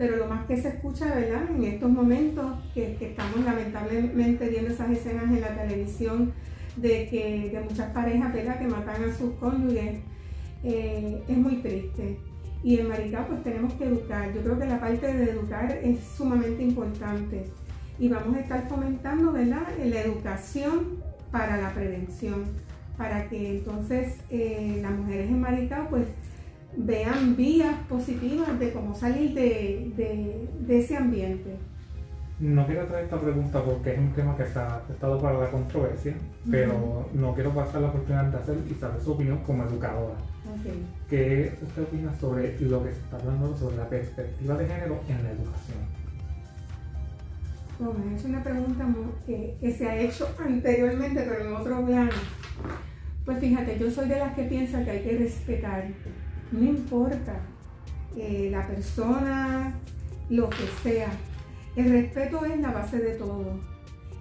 [0.00, 1.42] pero lo más que se escucha, ¿verdad?
[1.54, 6.32] En estos momentos que, estamos lamentablemente viendo esas escenas en la televisión
[6.76, 8.58] de que muchas parejas, ¿verdad?
[8.58, 10.00] Que matan a sus cónyuges,
[10.64, 12.18] eh, es muy triste.
[12.64, 14.32] Y en Maricá pues tenemos que educar.
[14.32, 17.44] Yo creo que la parte de educar es sumamente importante.
[17.98, 19.68] Y vamos a estar fomentando, ¿verdad?
[19.84, 20.96] La educación
[21.30, 22.44] para la prevención,
[22.96, 26.06] para que entonces eh, las mujeres en Maricá pues
[26.76, 31.56] vean vías positivas de cómo salir de, ese ambiente.
[32.38, 36.14] no quiero traer esta pregunta porque es un tema que está afectado para la controversia,
[36.50, 40.14] pero no quiero pasar la oportunidad de hacer y saber su opinión como educadora.
[40.60, 40.86] Okay.
[41.08, 45.22] ¿Qué usted opina sobre lo que se está hablando sobre la perspectiva de género en
[45.22, 46.00] la educación?
[47.78, 48.86] Bueno, es una pregunta
[49.26, 52.10] que, que, se ha hecho anteriormente, pero en otro plano.
[53.24, 55.84] Pues fíjate, yo soy de las que piensa que hay que respetar,
[56.52, 57.40] no importa
[58.16, 59.74] eh, la persona,
[60.28, 61.10] lo que sea,
[61.76, 63.58] el respeto es la base de todo.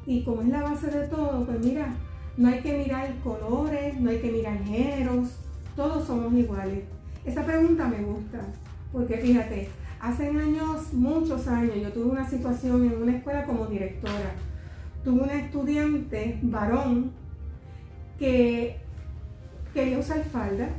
[0.05, 1.93] Y como es la base de todo, pues mira,
[2.37, 5.29] no hay que mirar colores, no hay que mirar géneros,
[5.75, 6.83] todos somos iguales.
[7.25, 8.39] Esa pregunta me gusta,
[8.91, 14.33] porque fíjate, hace años, muchos años, yo tuve una situación en una escuela como directora.
[15.03, 17.11] Tuve un estudiante varón
[18.17, 18.77] que
[19.73, 20.69] quería usar falda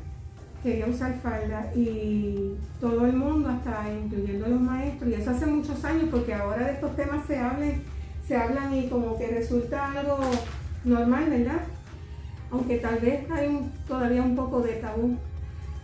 [0.63, 5.85] quería usar falda y todo el mundo, hasta incluyendo los maestros, y eso hace muchos
[5.85, 7.83] años porque ahora de estos temas se hablan,
[8.27, 10.19] se hablan y como que resulta algo
[10.85, 11.61] normal, ¿verdad?
[12.51, 15.17] Aunque tal vez hay todavía un poco de tabú.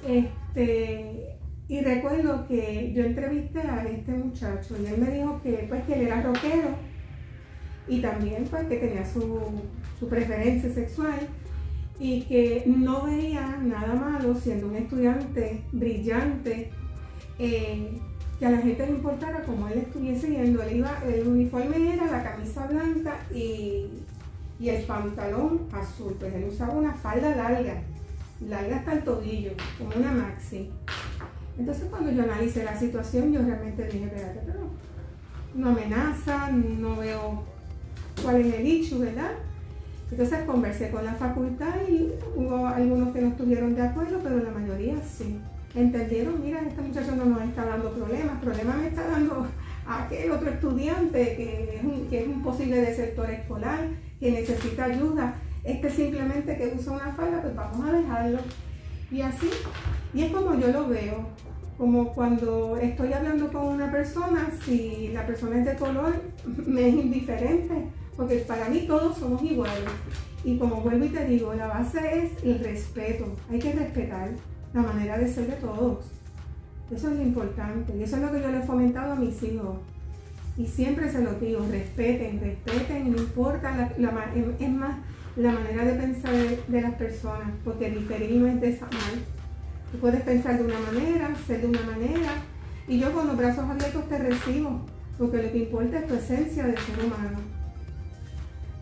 [0.07, 1.37] Este,
[1.69, 5.95] y recuerdo que yo entrevisté a este muchacho y él me dijo que, pues, que
[5.95, 6.69] él era rockero
[7.89, 9.41] y también pues, que tenía su,
[9.99, 11.21] su preferencia sexual
[11.99, 16.71] y que no veía nada malo siendo un estudiante brillante,
[17.39, 17.99] eh,
[18.39, 20.63] que a la gente le importara como él estuviese yendo.
[20.63, 23.87] Él iba, el uniforme era la camisa blanca y,
[24.61, 27.83] y, el pantalón azul, pues él usaba una falda larga,
[28.47, 30.71] larga hasta el tobillo, como una maxi.
[31.59, 34.61] Entonces cuando yo analicé la situación, yo realmente dije, espérate, pero
[35.55, 37.43] no amenaza, no veo
[38.23, 39.33] cuál es el issue, ¿verdad?
[40.11, 44.51] Entonces conversé con la facultad y hubo algunos que no estuvieron de acuerdo, pero la
[44.51, 45.39] mayoría sí.
[45.75, 49.47] Entendieron, mira, este muchacho no nos está dando problemas, problemas me está dando
[49.87, 51.37] aquel otro estudiante
[52.09, 53.81] que es un, posible desertor escolar,
[54.19, 55.35] que necesita ayuda.
[55.65, 58.39] Este simplemente que usa una falda, pues vamos a dejarlo.
[59.11, 59.51] Y así,
[60.15, 61.27] y es como yo lo veo,
[61.77, 66.15] como cuando estoy hablando con una persona, si la persona es de color,
[66.67, 67.75] me es indiferente
[68.17, 69.85] porque para mí todos somos iguales.
[70.43, 73.35] Y como vuelvo y te digo, la base es el respeto.
[73.51, 74.31] Hay que respetar
[74.73, 76.07] la manera de ser de todos.
[76.91, 77.97] Eso es lo importante.
[77.97, 79.79] Y eso es lo que yo le he fomentado a mis hijos.
[80.57, 84.97] Y siempre se lo digo, respeten, respeten, no importa, la, es más
[85.37, 89.27] la manera de pensar de, las personas, porque diferir no es de esa manera.
[89.93, 92.31] Tú puedes pensar de una manera, ser de una manera,
[92.89, 94.81] y yo con los brazos abiertos te recibo,
[95.19, 97.56] porque lo que importa es tu esencia de ser humano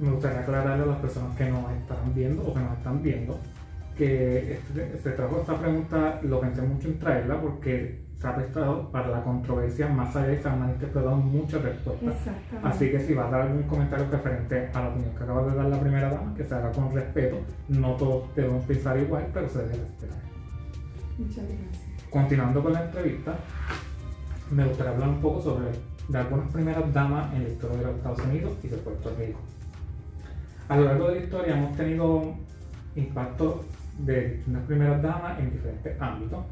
[0.04, 3.38] me gustaría aclararle a las personas que nos están viendo o que nos están viendo
[3.96, 8.90] que este, se trajo esta pregunta, lo pensé mucho en traerla porque se ha prestado
[8.90, 12.14] para la controversia más allá y se han manifestado muchas respuestas.
[12.62, 15.56] Así que si vas a dar algún comentario referente a la opinión que acaba de
[15.56, 17.36] dar la primera dama, que se haga con respeto.
[17.68, 20.18] No todos debemos pensar igual, pero se debe respetar.
[21.18, 21.84] Muchas gracias.
[22.10, 23.34] Continuando con la entrevista,
[24.50, 25.66] me gustaría hablar un poco sobre
[26.08, 29.38] de algunas primeras damas en la historia de los Estados Unidos y de Puerto Rico.
[30.68, 32.34] A lo largo de la historia hemos tenido
[32.96, 33.64] impacto
[33.98, 36.44] de unas primeras damas en diferentes ámbitos.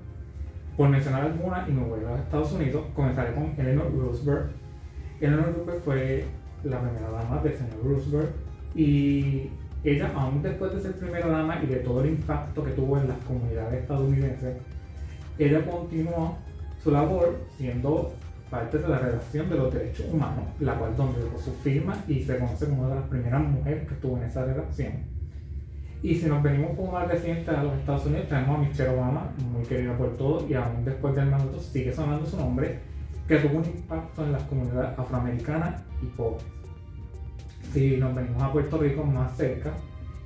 [0.76, 4.52] Por mencionar algunas, y me voy a los Estados Unidos, comenzaré con Eleanor Roosevelt.
[5.20, 6.24] Eleanor Roosevelt fue
[6.64, 8.30] la primera dama del señor Roosevelt
[8.74, 9.50] y
[9.84, 13.08] ella, aún después de ser primera dama y de todo el impacto que tuvo en
[13.08, 14.56] las comunidades estadounidenses,
[15.38, 16.36] ella continuó
[16.82, 18.12] su labor siendo
[18.52, 22.36] parte de la redacción de los derechos humanos, la cual donde su firma y se
[22.36, 24.92] conoce como una de las primeras mujeres que estuvo en esa redacción.
[26.02, 29.32] Y si nos venimos como más reciente a los Estados Unidos, tenemos a Michelle Obama,
[29.50, 32.80] muy querida por todos, y aún después del mandato sigue sonando su nombre,
[33.26, 36.44] que tuvo un impacto en las comunidades afroamericanas y pobres.
[37.72, 39.70] Si nos venimos a Puerto Rico más cerca,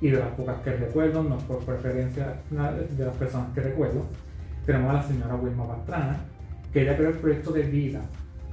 [0.01, 4.05] y de las pocas que recuerdo, no por preferencia de las personas que recuerdo,
[4.65, 6.19] tenemos a la señora Wilma Pastrana,
[6.73, 8.01] que creó el proyecto de vida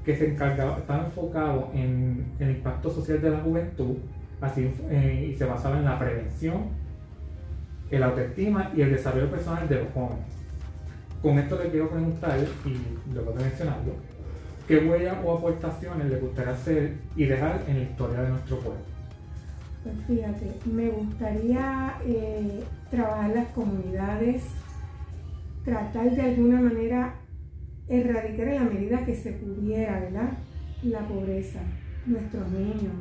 [0.05, 3.97] que se encargaba, estaba enfocado en, el impacto social de la juventud
[4.41, 6.65] así, eh, y se basaba en la prevención,
[7.91, 10.27] el autoestima y el desarrollo personal de los jóvenes.
[11.23, 13.93] Con esto le quiero preguntar, y luego de mencionarlo,
[14.69, 18.81] ¿qué huellas o aportaciones le gustaría hacer y dejar en la historia de nuestro pueblo?
[19.83, 24.43] Pues fíjate, me gustaría eh, trabajar las comunidades,
[25.65, 27.15] tratar de alguna manera
[27.89, 30.39] erradicar en la medida que se pudiera, ¿verdad?
[30.83, 31.61] La pobreza,
[32.07, 32.95] nuestros niños.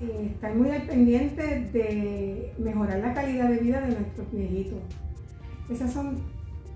[0.00, 4.80] Eh, estar muy al pendiente de mejorar la calidad de vida de nuestros viejitos.
[5.70, 6.18] Esas son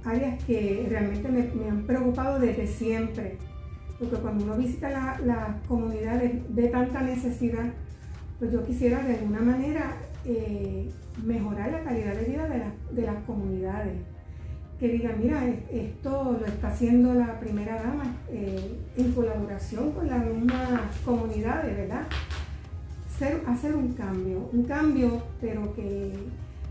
[0.04, 3.36] áreas que realmente me, han preocupado desde siempre.
[3.98, 7.74] porque cuando uno visita las la comunidades de tanta necesidad,
[8.38, 10.88] pues yo quisiera de alguna manera eh,
[11.24, 12.48] mejorar la calidad de vida
[12.92, 13.98] de, las comunidades.
[14.80, 20.24] Que digan, mira, esto lo está haciendo la primera dama eh, en colaboración con las
[20.24, 22.06] mismas comunidades, ¿verdad?
[23.46, 26.14] hacer un cambio, un cambio, pero que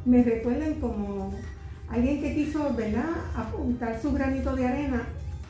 [0.06, 1.32] me recuerden como
[1.90, 5.04] alguien que quiso, ¿verdad?, apuntar su granito de arena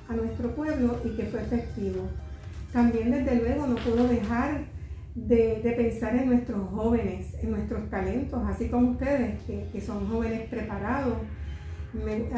[0.07, 2.09] a nuestro pueblo y que fue efectivo.
[2.73, 4.61] También, desde luego, no puedo dejar
[5.15, 11.15] de, pensar en nuestros jóvenes, en nuestros talentos, así como ustedes, que, son jóvenes preparados.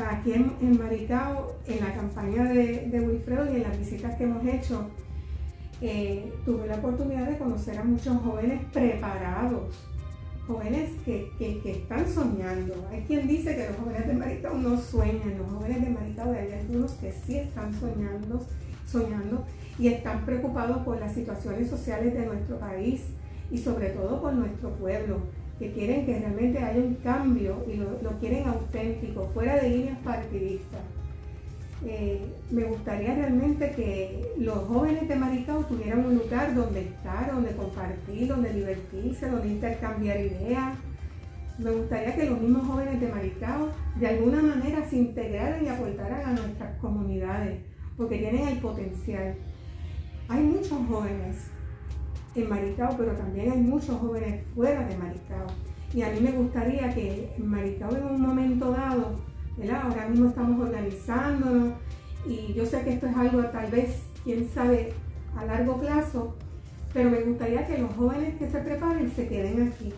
[0.10, 4.90] Aquí en, Maricao, en la campaña de, Wilfredo y en las visitas que hemos hecho,
[5.82, 9.76] eh, tuve la oportunidad de conocer a muchos jóvenes preparados,
[10.48, 11.32] jóvenes que,
[11.66, 12.88] están soñando.
[12.92, 16.52] Hay quien dice que los jóvenes de Maricao no sueñan, los jóvenes de Maricao hay
[16.54, 18.46] algunos que sí están soñando,
[18.86, 19.46] soñando
[19.78, 23.02] y están preocupados por las situaciones sociales de nuestro país
[23.50, 25.20] y sobre todo por nuestro pueblo,
[25.62, 30.82] que quieren que realmente haya un cambio y lo, quieren auténtico, fuera de líneas partidistas.
[31.86, 32.20] Eh,
[32.50, 38.28] me gustaría realmente que los jóvenes de Maricao tuvieran un lugar donde estar, donde compartir,
[38.28, 40.80] donde divertirse, donde intercambiar ideas.
[41.60, 43.70] Me gustaría que los mismos jóvenes de Maricao
[44.00, 47.60] de alguna manera se integraran y aportaran a nuestras comunidades,
[47.98, 49.36] porque tienen el potencial.
[50.28, 51.52] Hay muchos jóvenes
[52.36, 55.48] en Maricao, pero también hay muchos jóvenes fuera de Maricao.
[55.94, 59.16] Y a mí me gustaría que Maricao en un momento dado
[59.70, 61.74] Ahora mismo estamos organizándonos
[62.26, 64.94] y yo sé que esto es algo tal vez, quién sabe,
[65.38, 66.36] a largo plazo,
[66.94, 69.94] pero me gustaría que los jóvenes que se preparen se queden aquí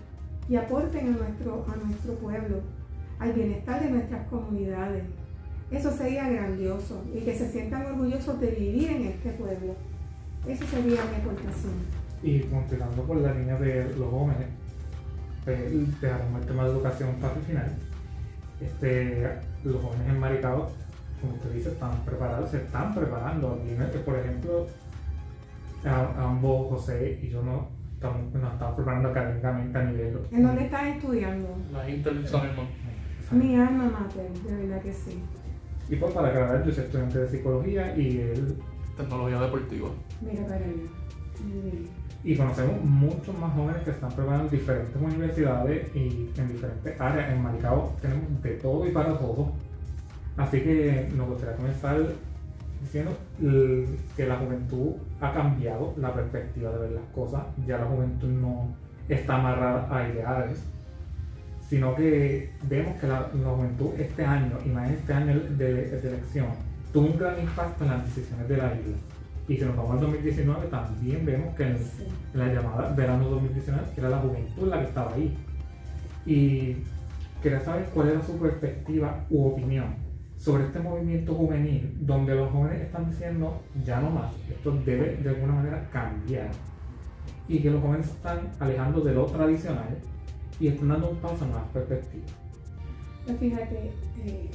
[0.49, 2.61] y aporten a nuestro, a nuestro pueblo,
[3.19, 5.03] al bienestar de nuestras comunidades.
[5.71, 9.75] Eso sería grandioso y que se sientan orgullosos de vivir en este pueblo.
[10.45, 12.02] Eso sería mi aportación.
[12.23, 14.47] Y continuando por la línea de los jóvenes,
[15.43, 17.75] pues, dejaremos el tema de educación para el final
[18.63, 19.29] este,
[19.63, 20.71] los jóvenes enmaricados,
[21.21, 23.59] como usted dice, están preparados, se están preparando.
[24.05, 24.67] Por ejemplo,
[25.85, 30.19] ambos, José y yo, no estamos, nos estamos preparando académicamente a nivel.
[30.31, 31.49] ¿En dónde estás estudiando?
[31.71, 32.51] La Internacional
[33.31, 35.23] Mi alma mater, de verdad que sí.
[35.89, 38.57] Y pues para aclarar, yo soy estudiante de psicología y él.
[38.95, 39.89] Tecnología deportiva.
[40.21, 40.73] Mira para allá.
[42.23, 47.31] Y conocemos muchos más jóvenes que están preparando en diferentes universidades y en diferentes áreas.
[47.31, 49.51] En Maricao tenemos de todo y para todo.
[50.37, 52.01] Así que nos gustaría comenzar
[52.81, 53.11] diciendo
[54.15, 57.43] que la juventud ha cambiado la perspectiva de ver las cosas.
[57.67, 58.69] Ya la juventud no
[59.09, 60.63] está amarrada a ideales,
[61.67, 66.47] sino que vemos que la, juventud este año, y más este año de, de elección,
[66.93, 68.97] tuvo un gran impacto en las decisiones de la isla
[69.47, 71.77] y si nos vamos al 2019, también vemos que en,
[72.33, 75.35] la llamada verano 2019 era la juventud la que estaba ahí.
[76.25, 76.77] Y
[77.41, 79.95] quería saber cuál era su perspectiva u opinión
[80.37, 85.29] sobre este movimiento juvenil, donde los jóvenes están diciendo ya no más, esto debe de
[85.29, 86.49] alguna manera cambiar.
[87.47, 89.97] Y que los jóvenes están alejando de lo tradicional
[90.59, 92.31] y están dando un paso a nuevas perspectivas.
[93.25, 93.91] Pues fíjate,
[94.25, 94.49] eh,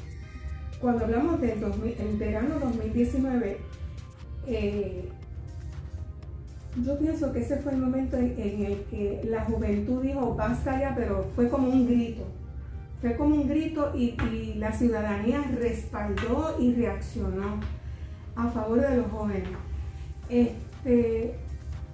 [0.80, 1.58] cuando hablamos del
[2.18, 3.58] verano 2019,
[6.84, 10.94] yo pienso que ese fue el momento en, el que la juventud dijo basta ya,
[10.94, 12.22] pero fue como un grito.
[13.00, 14.16] Fue como un grito y,
[14.56, 17.60] la ciudadanía respaldó y reaccionó
[18.34, 19.48] a favor de los jóvenes.
[20.28, 21.34] Este,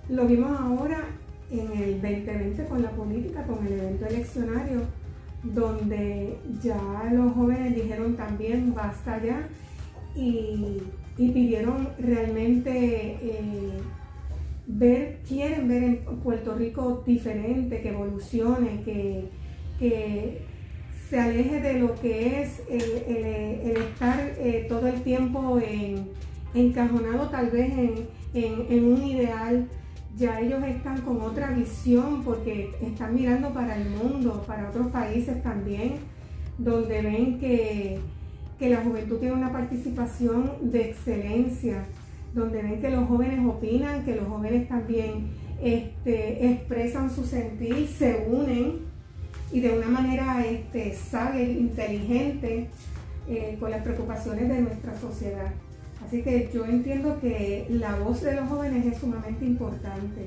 [0.08, 1.04] lo vimos ahora
[1.50, 4.80] en el 2020 con la política, con el evento eleccionario,
[5.42, 9.46] donde ya los jóvenes dijeron también basta ya
[10.16, 10.82] y
[11.16, 13.79] y pidieron realmente eh,
[14.66, 19.44] ver, quieren ver en Puerto Rico diferente, que evolucione, que,
[21.09, 25.61] se aleje de lo que es el, estar eh, todo el tiempo
[26.55, 27.72] encajonado tal vez
[28.33, 29.68] en, un ideal.
[30.16, 35.43] Ya ellos están con otra visión porque están mirando para el mundo, para otros países
[35.43, 35.97] también,
[36.57, 38.01] donde ven que
[38.59, 41.84] que la juventud tiene una participación de excelencia,
[42.34, 45.28] donde ven que los jóvenes opinan, que los jóvenes también
[45.62, 48.80] este, expresan su sentir, se unen
[49.52, 52.68] y de una manera este, sabia, inteligente,
[53.28, 55.52] eh, con las preocupaciones de nuestra sociedad.
[56.05, 60.26] Así que yo entiendo que la voz de los jóvenes es sumamente importante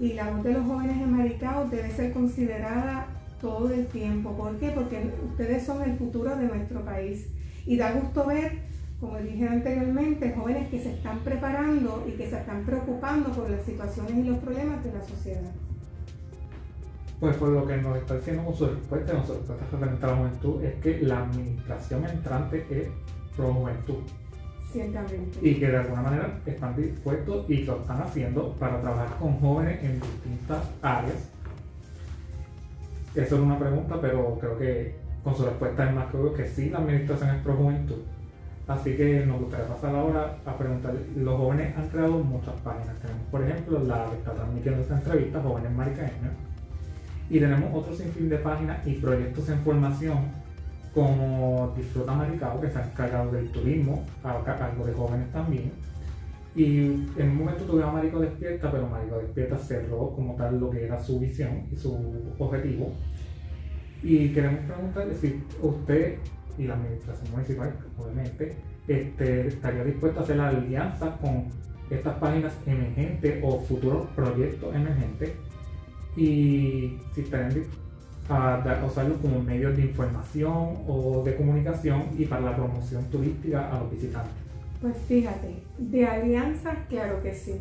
[0.00, 3.06] y la voz de los jóvenes en Maricao debe ser considerada
[3.40, 4.32] todo el tiempo.
[4.32, 4.70] ¿Por qué?
[4.70, 7.28] Porque ustedes son el futuro de nuestro país
[7.66, 8.68] y da gusto ver
[9.00, 13.62] como dije anteriormente, jóvenes que se están preparando y que se están preocupando por las
[13.62, 15.50] situaciones y los problemas de la sociedad.
[17.20, 20.64] Pues por lo que nos está diciendo con su respuesta, respuesta referente a la juventud,
[20.64, 22.88] es que la administración entrante es
[23.36, 23.98] pro juventud.
[24.72, 25.38] Ciertamente.
[25.42, 29.82] Y que de alguna manera están dispuestos y lo están haciendo para trabajar con jóvenes
[29.82, 31.30] en distintas áreas.
[33.14, 36.70] Eso es una pregunta, pero creo que con su respuesta es más que que sí,
[36.70, 37.98] la administración es pro juventud.
[38.66, 42.98] Así que nos gustaría pasar ahora a preguntar, los jóvenes han creado muchas páginas.
[43.00, 46.32] Tenemos, por ejemplo, la que está transmitiendo esta entrevista, Jóvenes Maricaños,
[47.30, 50.18] y tenemos otro sinfín de páginas y proyectos en formación
[50.94, 55.72] como Disfruta Maricao, que se han encargado del turismo, algo de jóvenes también.
[56.54, 56.78] Y
[57.18, 60.86] en un momento tuvimos a Marico Despierta, pero Marico Despierta cerró como tal lo que
[60.86, 61.94] era su visión y su
[62.38, 62.92] objetivo.
[64.02, 66.18] Y queremos preguntarle si usted
[66.58, 71.46] y la administración municipal, obviamente, este, estaría dispuesta a hacer la alianza con
[71.90, 75.32] estas páginas emergentes o futuros proyectos emergentes
[76.16, 77.50] y si están
[78.28, 83.80] a usarlos como medios de información o de comunicación y para la promoción turística a
[83.80, 84.34] los visitantes.
[84.82, 87.60] Pues fíjate, de alianzas, claro que sí.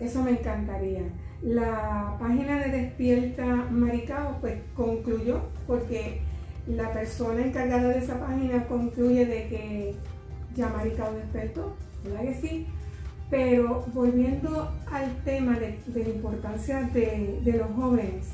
[0.00, 1.02] Eso me encantaría.
[1.42, 6.20] La página de Despierta Maricao pues concluyó porque
[6.66, 9.94] la persona encargada de esa página concluye de que
[10.54, 12.66] ya Maricao despertó, ¿verdad que sí?
[13.30, 18.26] Pero volviendo al tema de, la importancia de, los jóvenes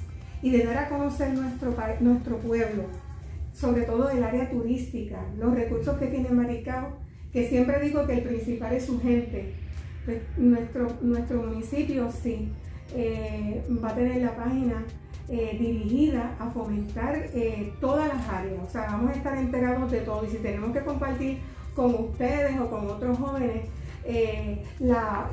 [0.43, 2.85] y de dar a conocer nuestro, nuestro pueblo,
[3.53, 6.97] sobre todo el área turística, los recursos que tiene Maricao,
[7.33, 9.55] que siempre digo que el principal es su gente.
[10.05, 12.53] Pues, nuestro, nuestro municipio sí
[12.95, 14.85] eh, va a tener la página
[15.29, 18.63] eh, dirigida a fomentar eh, todas las áreas.
[18.67, 21.39] O sea, vamos a estar enterados de todo y si tenemos que compartir
[21.75, 23.67] con ustedes o con otros jóvenes
[24.05, 25.31] eh, la,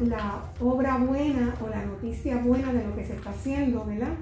[0.61, 4.13] obra buena o la noticia buena de lo que se está haciendo, ¿verdad?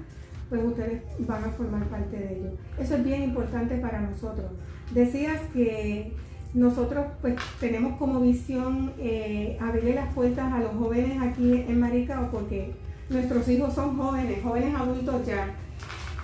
[0.48, 2.50] Pues ustedes van a formar parte de ello.
[2.76, 4.50] Eso es bien importante para nosotros.
[4.92, 6.16] Decías que
[6.54, 12.30] nosotros pues tenemos como visión eh, abrirle las puertas a los jóvenes aquí en Maricao
[12.30, 12.74] porque
[13.08, 15.54] nuestros hijos son jóvenes, jóvenes adultos ya.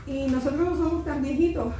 [0.06, 1.74] Y nosotros no somos tan viejitos,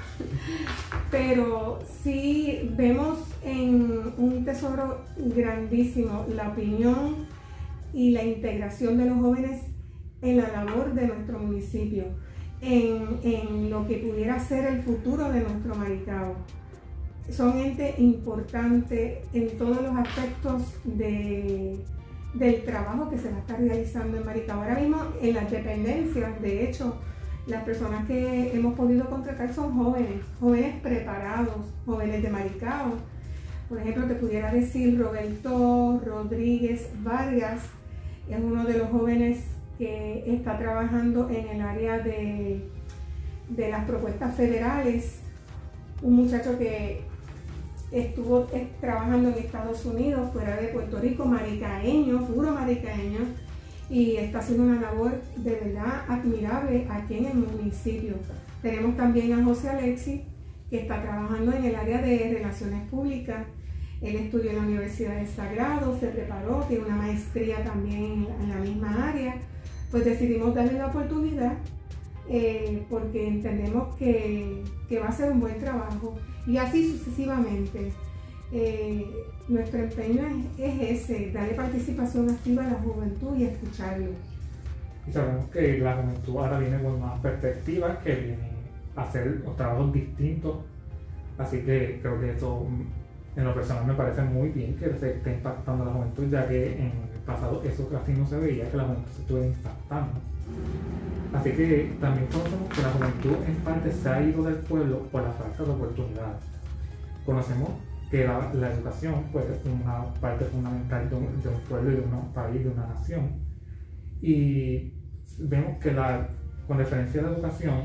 [1.12, 7.26] pero sí vemos en un tesoro grandísimo la opinión
[7.92, 9.62] y la integración de los jóvenes
[10.22, 12.04] en la labor de nuestro municipio,
[12.60, 16.34] en, lo que pudiera ser el futuro de nuestro Maricao.
[17.30, 21.78] Son ente importante en todos los aspectos de,
[22.34, 24.62] del trabajo que se va a estar realizando en Maricao.
[24.62, 26.96] Ahora mismo en las dependencias, de hecho,
[27.46, 32.94] las personas que hemos podido contratar son jóvenes, jóvenes preparados, jóvenes de Maricao.
[33.68, 37.62] Por ejemplo, te pudiera decir Roberto Rodríguez Vargas,
[38.28, 39.44] es uno de los jóvenes
[39.78, 42.68] que está trabajando en el área de,
[43.48, 45.20] de las propuestas federales.
[46.02, 47.05] Un muchacho que
[48.00, 53.20] estuvo eh, trabajando en Estados Unidos, fuera de Puerto Rico, maricaeño, puro maricaeño
[53.88, 58.14] y está haciendo una labor de verdad admirable aquí en el municipio.
[58.62, 60.24] Tenemos también a José Alexi,
[60.70, 63.46] que está trabajando en el área de relaciones públicas.
[64.02, 68.56] Él estudió en la Universidad de Sagrado, se preparó, tiene una maestría también en la
[68.56, 69.36] misma área.
[69.90, 71.54] Pues decidimos darle la oportunidad
[72.28, 76.16] eh, porque entendemos que, que va a ser un buen trabajo
[76.46, 77.92] y así sucesivamente.
[78.52, 79.04] Eh,
[79.48, 80.22] nuestro empeño
[80.56, 84.10] es, ese, darle participación activa a la juventud y escucharlo.
[85.06, 88.50] Y sabemos que la juventud ahora viene con más perspectivas, que viene
[88.94, 90.56] a hacer trabajos distintos,
[91.38, 92.66] así que creo que eso
[93.36, 96.48] en lo personal me parece muy bien que se esté impactando a la juventud, ya
[96.48, 100.20] que en el pasado eso casi no se veía, que la juventud se estuviera impactando.
[101.36, 105.22] Así que también conocemos que la juventud en parte se ha ido del pueblo por
[105.22, 106.44] la falta de oportunidades.
[107.26, 107.70] Conocemos
[108.10, 112.64] que la, educación pues, es una parte fundamental de un, pueblo y de un país,
[112.64, 113.32] de una nación.
[114.22, 114.94] Y
[115.38, 116.26] vemos que la,
[116.66, 117.82] con referencia a la educación,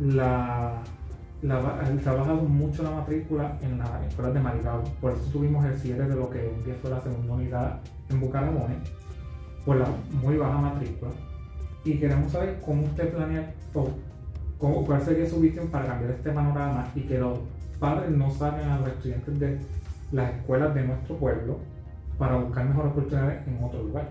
[0.00, 0.82] la,
[1.40, 4.82] se ha bajado mucho la matrícula en las escuelas de Maricao.
[5.00, 7.80] Por eso tuvimos el cierre de lo que un día fue la segunda unidad
[8.10, 8.74] en Bucaramone,
[9.64, 9.86] por la
[10.20, 11.12] muy baja matrícula.
[11.88, 13.88] Y queremos saber cómo usted planea, o
[14.58, 17.38] cómo, cuál sería su visión para cambiar este panorama y que los
[17.80, 19.58] padres no salen a los estudiantes de
[20.12, 21.56] las escuelas de nuestro pueblo
[22.18, 24.10] para buscar mejores oportunidades en otro lugar?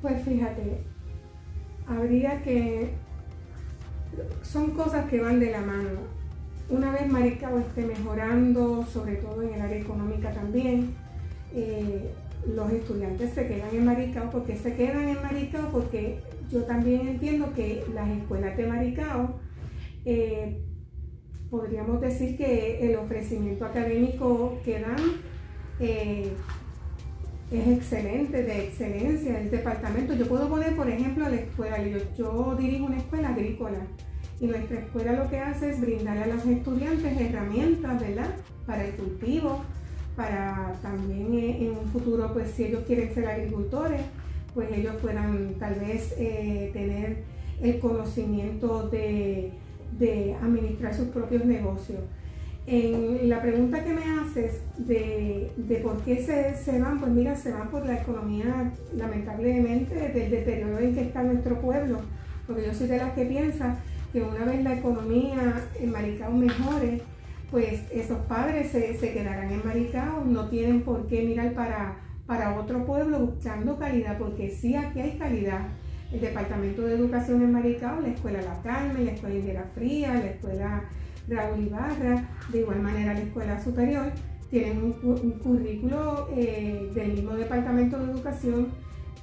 [0.00, 0.84] Pues fíjate,
[1.86, 2.94] habría que...
[4.40, 6.00] Son cosas que van de la mano.
[6.70, 10.94] una vez Maricao esté mejorando, sobre todo en el área económica también,
[11.52, 12.14] eh,
[12.46, 14.30] los estudiantes se quedan en Maricao.
[14.30, 15.70] porque se quedan en Maricao?
[15.70, 16.18] Porque
[16.50, 19.34] yo también entiendo que las escuelas de Maricao,
[20.04, 20.60] eh,
[21.50, 24.96] podríamos decir que el ofrecimiento académico que dan
[25.80, 26.32] eh,
[27.50, 30.14] es excelente, de excelencia, el departamento.
[30.14, 33.78] Yo puedo poner, por ejemplo, la escuela, yo, yo dirijo una escuela agrícola
[34.40, 38.34] y nuestra escuela lo que hace es brindarle a los estudiantes herramientas, ¿verdad?
[38.66, 39.62] Para el cultivo,
[40.16, 44.00] para también eh, en un futuro, pues si ellos quieren ser agricultores,
[44.54, 47.24] pues ellos puedan tal vez eh, tener
[47.60, 49.52] el conocimiento de,
[50.42, 52.00] administrar sus propios negocios.
[52.66, 57.52] En la pregunta que me haces de, por qué se, se, van, pues mira, se
[57.52, 61.98] van por la economía, lamentablemente, del deterioro en que está nuestro pueblo,
[62.46, 63.78] porque yo soy de las que piensa
[64.12, 67.02] que una vez la economía en Maricao mejore,
[67.50, 72.84] pues esos padres se, quedarán en Maricao, no tienen por qué mirar para, para otro
[72.84, 75.68] pueblo buscando calidad, porque sí aquí hay calidad.
[76.12, 80.26] El Departamento de Educación en Maricao, la Escuela La Carmen, la Escuela Indera Fría, la
[80.26, 80.84] Escuela
[81.28, 84.12] Raúl Ibarra, de igual manera la Escuela Superior,
[84.50, 88.68] tienen un, currículo eh, del mismo Departamento de Educación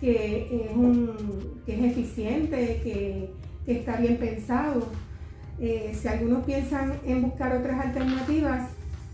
[0.01, 3.29] que es, un, que es eficiente, que
[3.65, 4.87] que está bien pensado.
[5.63, 8.71] Eh, si algunos piensan en buscar otras alternativas,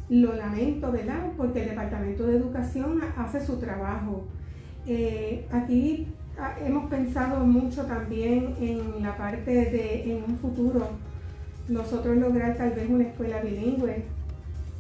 [0.08, 1.32] lo lamento, ¿verdad?
[1.36, 4.24] Porque el Departamento de Educación hace su trabajo.
[4.88, 6.08] Eh, aquí
[6.40, 10.92] ah, hemos pensado mucho también en la parte de, en un futuro,
[11.68, 14.06] nosotros lograr tal vez una escuela bilingüe,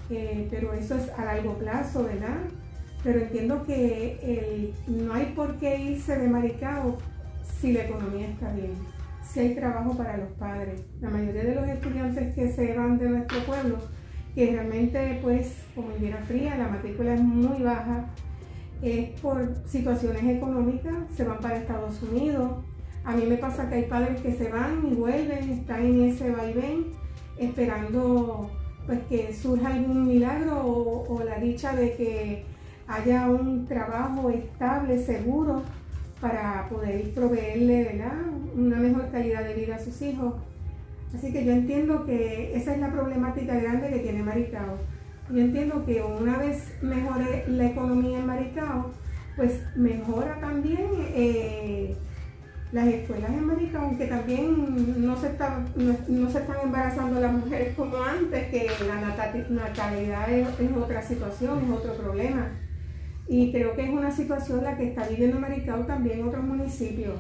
[0.10, 2.38] eh, pero eso es a largo plazo, ¿verdad?
[3.04, 6.98] Pero entiendo que no hay por qué irse de Maricao
[7.60, 8.97] si la economía está bien
[9.28, 10.82] si hay trabajo para los padres.
[11.02, 13.78] La mayoría de los estudiantes que se van de nuestro pueblo,
[14.34, 18.06] que realmente pues como Indira Fría, la matrícula es muy baja,
[18.82, 22.64] es por situaciones económicas, se van para Estados Unidos.
[23.04, 26.32] A mí me pasa que hay padres que se van y vuelven, están en ese
[26.32, 26.88] vaivén,
[27.38, 28.52] esperando
[28.86, 32.46] pues que surja algún milagro o la dicha de que
[32.88, 35.62] haya un trabajo estable, seguro,
[36.22, 38.02] para poder proveerle
[38.56, 40.36] una mejor calidad de vida a sus hijos.
[41.16, 44.78] Así que yo entiendo que esa es la problemática grande que tiene Maricao.
[45.30, 48.92] Yo entiendo que una vez mejore la economía en Maricao,
[49.36, 51.96] pues mejora también eh,
[52.72, 55.32] las escuelas en Maricao, aunque también no se,
[56.08, 59.02] no, se están embarazando las mujeres como antes, que la
[59.50, 62.50] natalidad es otra situación, es otro problema.
[63.28, 67.20] Y creo que es una situación la que está viviendo Maricao también otros municipios.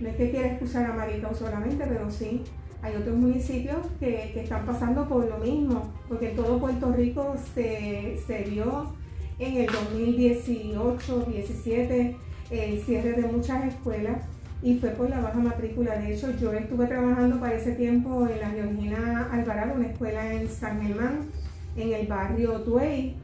[0.00, 2.42] No es que quiera excusar a Maricao solamente, pero sí,
[2.82, 8.42] hay otros municipios que, están pasando por lo mismo, porque todo Puerto Rico se, se
[8.44, 8.92] vio
[9.38, 12.16] en el 2018, 17
[12.50, 14.22] el cierre de muchas escuelas
[14.62, 15.98] y fue por la baja matrícula.
[15.98, 20.48] De hecho, yo estuve trabajando para ese tiempo en la Georgina Alvarado, una escuela en
[20.48, 21.30] San Germán,
[21.76, 23.16] en el barrio Tuey,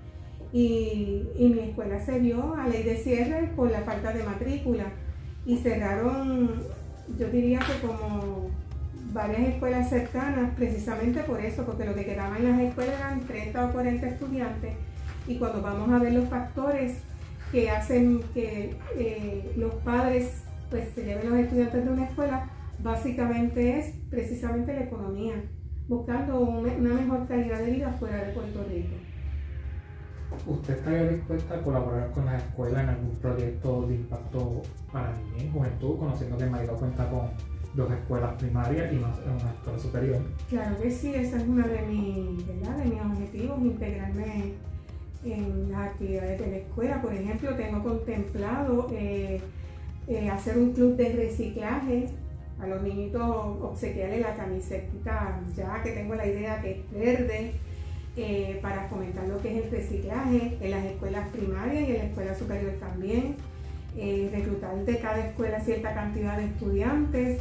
[0.54, 4.84] y, mi escuela se vio a ley de cierre por la falta de matrícula
[5.44, 6.62] y cerraron,
[7.18, 8.50] yo diría que como
[9.12, 13.66] varias escuelas cercanas, precisamente por eso, porque lo que quedaba en las escuelas eran 30
[13.66, 14.74] o 40 estudiantes
[15.26, 16.98] y cuando vamos a ver los factores
[17.50, 22.48] que hacen que eh, los padres pues se lleven los estudiantes de una escuela,
[22.78, 25.34] básicamente es precisamente la economía,
[25.88, 28.94] buscando una mejor calidad de vida fuera de Puerto Rico.
[30.46, 34.62] ¿Usted estaría dispuesta a colaborar con la escuela en algún proyecto de impacto
[34.92, 37.30] para niñez y juventud, conociendo que María cuenta con
[37.74, 40.22] dos escuelas primarias y una, escuela superior?
[40.48, 44.54] Claro que sí, esa es una de, mis, de mis objetivos, integrarme
[45.24, 47.02] en las actividades de la escuela.
[47.02, 49.40] Por ejemplo, tengo contemplado eh,
[50.06, 52.08] eh, hacer un club de reciclaje
[52.60, 53.22] a los niñitos
[53.62, 57.52] obsequiarles la camiseta, ya que tengo la idea que es verde
[58.16, 62.04] eh, para fomentar lo que es el reciclaje en las escuelas primarias y en la
[62.04, 63.34] escuela superior también.
[63.96, 67.40] Eh, reclutar de cada escuela cierta cantidad de estudiantes.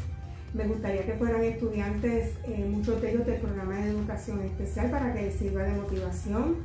[0.55, 5.13] Me gustaría que fueran estudiantes, eh, muchos de ellos del programa de educación especial para
[5.13, 6.55] que les sirva de motivación.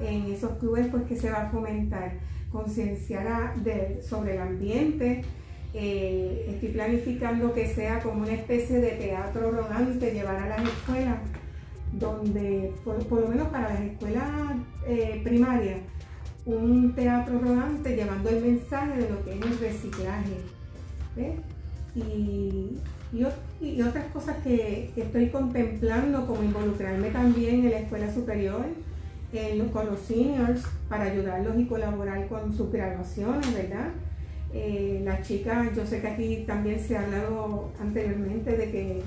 [0.00, 2.12] En esos clubes pues que se va a fomentar,
[2.52, 3.54] concienciar
[4.02, 5.24] sobre el ambiente,
[5.74, 11.16] estoy planificando que sea como una especie de teatro rodante, llevar a las escuelas
[11.92, 14.30] donde, por, lo menos para las escuelas
[14.86, 15.80] eh, primarias,
[16.46, 20.36] un teatro rodante llevando el mensaje de lo que es el reciclaje.
[21.94, 22.78] Y
[23.60, 28.66] Y, otras cosas que, estoy contemplando, como involucrarme también en la escuela superior,
[29.72, 33.88] con los seniors, para ayudarlos y colaborar con sus graduaciones, ¿verdad?
[34.52, 39.02] Eh, las chicas, yo sé que aquí también se ha hablado anteriormente de que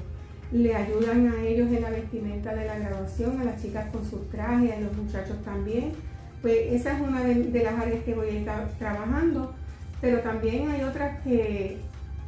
[0.51, 4.29] le ayudan a ellos en la vestimenta de la graduación, a las chicas con sus
[4.29, 5.93] trajes, a los muchachos también.
[6.41, 9.53] Pues esa es una de, las áreas que voy a estar trabajando,
[10.01, 11.77] pero también hay otras que,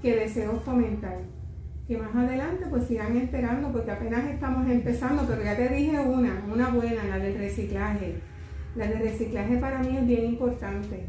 [0.02, 1.18] que deseo fomentar.
[1.88, 6.44] Que más adelante pues sigan enterando, porque apenas estamos empezando, pero ya te dije una,
[6.52, 8.16] una buena, la del reciclaje.
[8.76, 11.06] La del reciclaje para mí es bien importante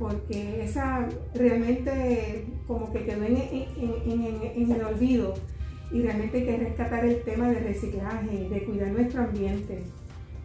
[0.00, 5.34] porque esa realmente como que quedó en, el olvido
[5.92, 9.82] y realmente hay que rescatar el tema de reciclaje, de cuidar nuestro ambiente,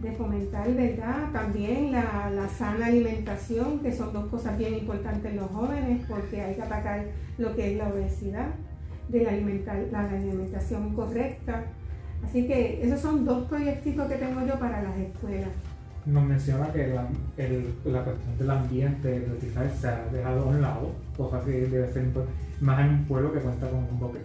[0.01, 1.31] de fomentar, ¿verdad?
[1.31, 6.55] También la, sana alimentación, que son dos cosas bien importantes en los jóvenes, porque hay
[6.55, 7.05] que atacar
[7.37, 8.47] lo que es la obesidad,
[9.09, 9.31] de la,
[9.91, 11.65] la alimentación correcta.
[12.23, 15.49] Así que esos son dos proyectos que tengo yo para las escuelas
[16.05, 17.07] nos menciona que la,
[17.85, 19.27] la cuestión del ambiente,
[19.79, 22.05] se ha dejado a un lado, cosa que debe ser
[22.61, 24.19] más en un pueblo que cuenta con un bosque,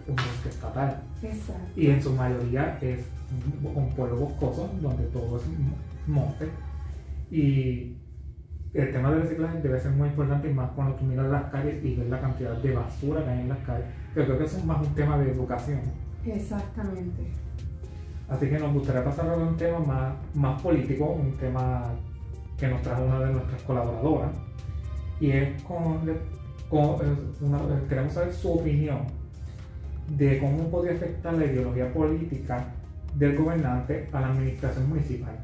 [0.47, 1.01] estatal.
[1.21, 1.61] Exacto.
[1.75, 3.05] Y en su mayoría es
[3.75, 5.43] un, pueblo boscoso, donde todo es
[6.07, 6.49] monte.
[7.31, 7.97] Y
[8.73, 11.83] el tema del reciclaje debe ser muy importante, y más cuando tú miras las calles
[11.83, 13.85] y ves la cantidad de basura que hay en las calles.
[14.13, 15.79] Pero creo que eso es más un tema de educación.
[16.25, 17.31] Exactamente.
[18.31, 21.83] Así que nos gustaría pasar a un tema más, más político, un tema
[22.57, 24.31] que nos trajo una de nuestras colaboradoras.
[25.19, 25.99] Y es con,
[27.89, 28.99] queremos saber su opinión
[30.17, 32.73] de cómo podría afectar la ideología política
[33.15, 35.37] del gobernante a la administración municipal.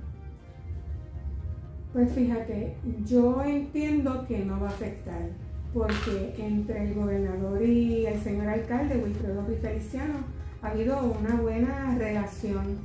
[1.91, 5.29] Pues fíjate, yo entiendo que no va a afectar,
[5.73, 12.77] porque entre el gobernador y el señor alcalde, Wilfredo Feliciano, ha habido una buena relación.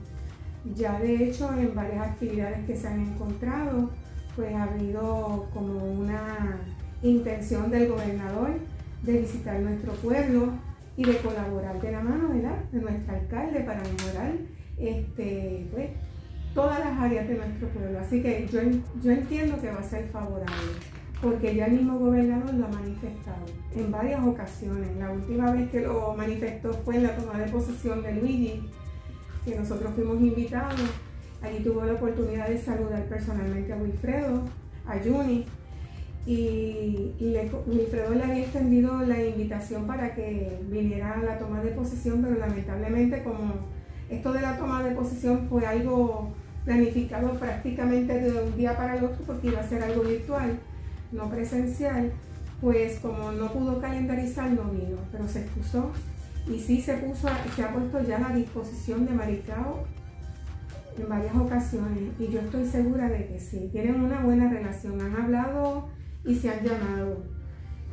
[0.76, 3.90] Ya de hecho en varias actividades que se han encontrado,
[4.36, 6.60] pues ha habido como una
[7.02, 8.50] intención del gobernador
[9.02, 10.52] de visitar nuestro pueblo
[10.96, 12.58] y de colaborar de la mano ¿verdad?
[12.70, 14.32] de nuestro alcalde para mejorar
[14.78, 15.90] este, pues,
[16.54, 17.98] todas las áreas de nuestro pueblo.
[17.98, 18.60] Así que yo,
[19.02, 20.91] yo entiendo que va a ser favorable
[21.22, 24.88] porque ya el mismo gobernador lo ha manifestado en varias ocasiones.
[24.98, 28.68] La última vez que lo manifestó fue en la toma de posesión de Luigi,
[29.44, 30.80] que nosotros fuimos invitados.
[31.40, 34.42] Allí tuvo la oportunidad de saludar personalmente a Wilfredo,
[34.86, 35.46] a Juni,
[36.26, 37.14] y,
[37.66, 42.38] Wilfredo le había extendido la invitación para que viniera a la toma de posesión, pero
[42.38, 43.54] lamentablemente como
[44.08, 46.32] esto de la toma de posesión fue algo
[46.64, 50.58] planificado prácticamente de un día para el otro porque iba a ser algo virtual,
[51.12, 52.12] no presencial,
[52.60, 55.90] pues como no pudo calendarizar, no vino, pero se excusó.
[56.46, 59.84] Y sí se puso, se ha puesto ya a la disposición de Maricao
[60.98, 62.14] en varias ocasiones.
[62.18, 65.88] Y yo estoy segura de que sí, tienen una buena relación, han hablado
[66.24, 67.24] y se han llamado,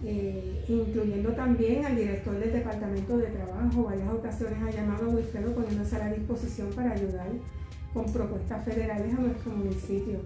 [0.03, 5.53] eh, incluyendo también al director del Departamento de Trabajo, varias ocasiones ha llamado a Wilfredo
[5.53, 7.27] poniéndose a la disposición para ayudar
[7.93, 10.19] con propuestas federales a nuestro municipio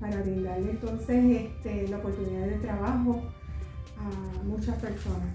[0.00, 3.22] para brindarle entonces este, la oportunidad de trabajo
[3.98, 5.28] a muchas personas.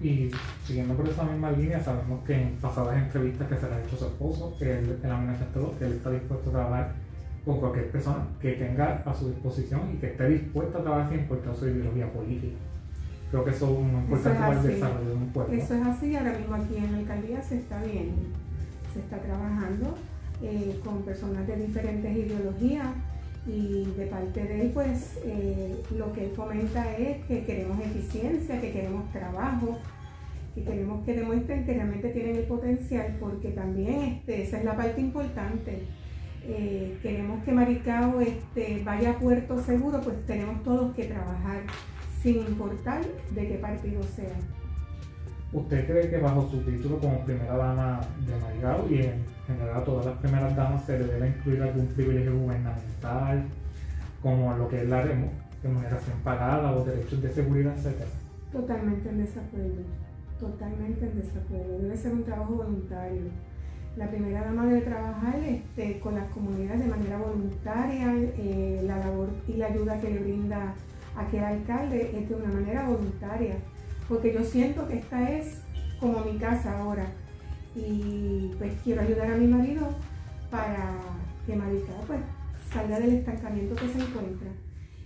[0.00, 0.30] Y
[0.66, 3.96] siguiendo por esa misma línea, sabemos que en pasadas entrevistas que se le ha hecho
[3.96, 6.92] a su esposo, él, él ha manifestado que él está dispuesto a trabajar
[7.44, 11.20] con cualquier persona que tenga a su disposición y que esté dispuesta a trabajar sin
[11.20, 12.56] importar su ideología política.
[13.30, 15.54] Creo que eso es muy importante para el desarrollo de un pueblo.
[15.54, 18.22] Eso es así, ahora mismo aquí en la alcaldía se está viendo,
[18.92, 19.94] se está trabajando
[20.42, 22.88] eh, con personas de diferentes ideologías
[23.46, 28.60] y de parte de él pues eh, lo que él fomenta es que queremos eficiencia,
[28.60, 29.78] que queremos trabajo,
[30.54, 34.76] que queremos que demuestren que realmente tienen el potencial porque también este, esa es la
[34.76, 35.82] parte importante.
[36.44, 41.62] Eh, queremos que Maricao este, vaya a puerto seguro, pues tenemos todos que trabajar
[42.20, 43.02] sin importar
[43.34, 44.34] de qué partido sea.
[45.52, 49.84] ¿Usted cree que bajo su título como primera dama de Maricao y en general a
[49.84, 53.44] todas las primeras damas se le debe incluir algún privilegio gubernamental,
[54.22, 55.02] como lo que es la
[55.62, 58.10] remuneración pagada o derechos de seguridad, etcétera?
[58.52, 59.82] Totalmente en desacuerdo,
[60.38, 61.78] totalmente en desacuerdo.
[61.78, 63.22] Debe ser un trabajo voluntario.
[63.96, 69.28] La primera dama debe trabajar este, con las comunidades de manera voluntaria, eh, la labor
[69.46, 70.74] y la ayuda que le brinda
[71.16, 73.56] aquel alcalde es de una manera voluntaria,
[74.08, 75.60] porque yo siento que esta es
[76.00, 77.06] como mi casa ahora
[77.74, 79.88] y pues quiero ayudar a mi marido
[80.50, 80.98] para
[81.46, 82.20] que Marica pues
[82.72, 84.48] salga del estancamiento que se encuentra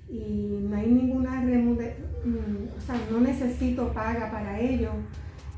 [0.08, 4.90] y no hay ninguna remuneración, mm, o sea, no necesito paga para ello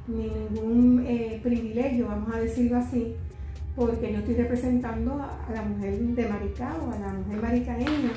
[0.07, 3.15] ni ningún eh, privilegio, vamos a decirlo así,
[3.77, 8.13] porque yo estoy representando a, la mujer de Maricao, a la mujer maricaeña,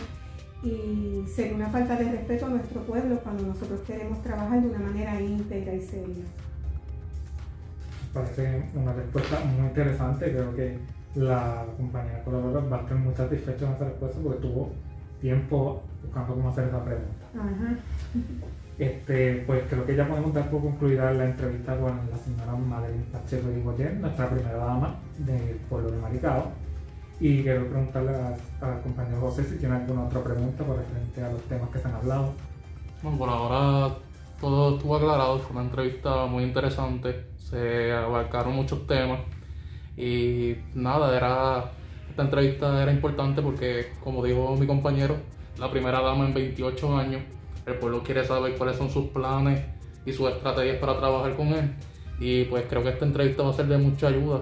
[0.63, 4.79] y sería una falta de respeto a nuestro pueblo cuando nosotros queremos trabajar de una
[4.79, 6.23] manera íntegra y seria.
[8.13, 10.77] Parece una respuesta muy interesante, creo que
[11.15, 14.71] la compañía colaboradora va a estar muy satisfecha con esa respuesta porque tuvo
[15.21, 17.25] tiempo buscando cómo hacer esa pregunta.
[17.37, 17.75] Ajá.
[18.79, 23.03] Este, pues creo que ya podemos dar por concluida la entrevista con la señora Madeline
[23.11, 26.51] Pacheco de Goyen, nuestra primera dama del pueblo de Maricao.
[27.19, 28.11] Y quiero preguntarle
[28.61, 31.87] al compañero José si tiene alguna otra pregunta por referente a los temas que se
[31.87, 32.33] han hablado.
[33.03, 33.95] Bueno, por ahora
[34.39, 39.19] todo estuvo aclarado, fue una entrevista muy interesante, se abarcaron muchos temas
[39.97, 41.71] y nada, era
[42.09, 45.15] esta entrevista era importante porque, como dijo mi compañero,
[45.57, 47.21] la primera dama en 28 años,
[47.65, 49.61] el pueblo quiere saber cuáles son sus planes
[50.05, 51.73] y sus estrategias para trabajar con él.
[52.19, 54.41] Y pues creo que esta entrevista va a ser de mucha ayuda.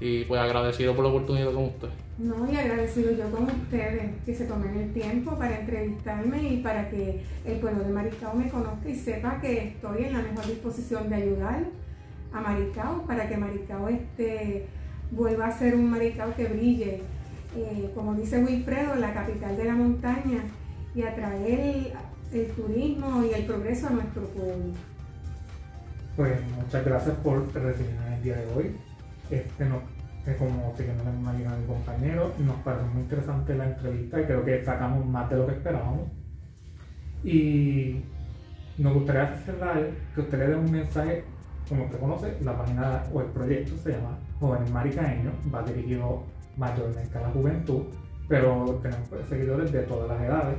[0.00, 1.88] Y pues agradecido por la oportunidad con usted.
[2.16, 6.88] No, y agradecido yo con ustedes que se tomen el tiempo para entrevistarme y para
[6.88, 11.10] que el pueblo de Maricao me conozca y sepa que estoy en la mejor disposición
[11.10, 11.64] de ayudar
[12.34, 14.66] a Maricao para que Maricao este,
[15.10, 17.00] vuelva a ser un Maricao que brille,
[17.56, 20.42] eh, como dice Wilfredo, la capital de la montaña
[20.94, 21.92] y atraer
[22.32, 24.74] el, turismo y el progreso a nuestro pueblo.
[26.16, 28.76] Pues muchas gracias por recibirnos el día de hoy.
[29.30, 29.80] Este no,
[30.38, 34.24] como siguiendo la misma línea de mi compañero, nos parece muy interesante la entrevista y
[34.24, 36.08] creo que sacamos más de lo que esperábamos.
[37.22, 38.02] Y
[38.78, 41.24] nos gustaría cerrar que usted le dé un mensaje
[41.68, 46.22] como usted conoce, la página o el proyecto se llama Jóvenes Maricaños, va dirigido
[46.56, 47.82] mayormente a la juventud,
[48.28, 50.56] pero tenemos seguidores de todas las edades.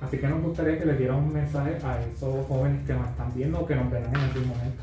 [0.00, 3.32] Así que nos gustaría que le diera un mensaje a esos jóvenes que nos están
[3.34, 4.82] viendo o que nos verán en algún momento.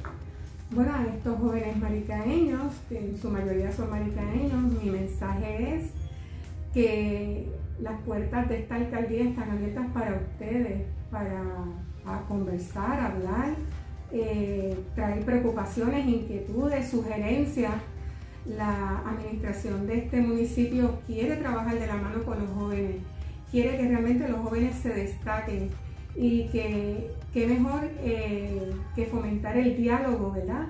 [0.71, 5.91] Bueno, a estos jóvenes maricaños, que en su mayoría son maricaños, mi mensaje es
[6.73, 7.51] que
[7.81, 11.43] las puertas de esta alcaldía están abiertas para ustedes, para
[12.27, 13.55] conversar, hablar,
[14.11, 17.73] eh, traer preocupaciones, inquietudes, sugerencias.
[18.45, 22.95] La administración de este municipio quiere trabajar de la mano con los jóvenes,
[23.51, 25.69] quiere que realmente los jóvenes se destaquen
[26.15, 30.67] y que, qué mejor eh, que fomentar el diálogo, ¿verdad?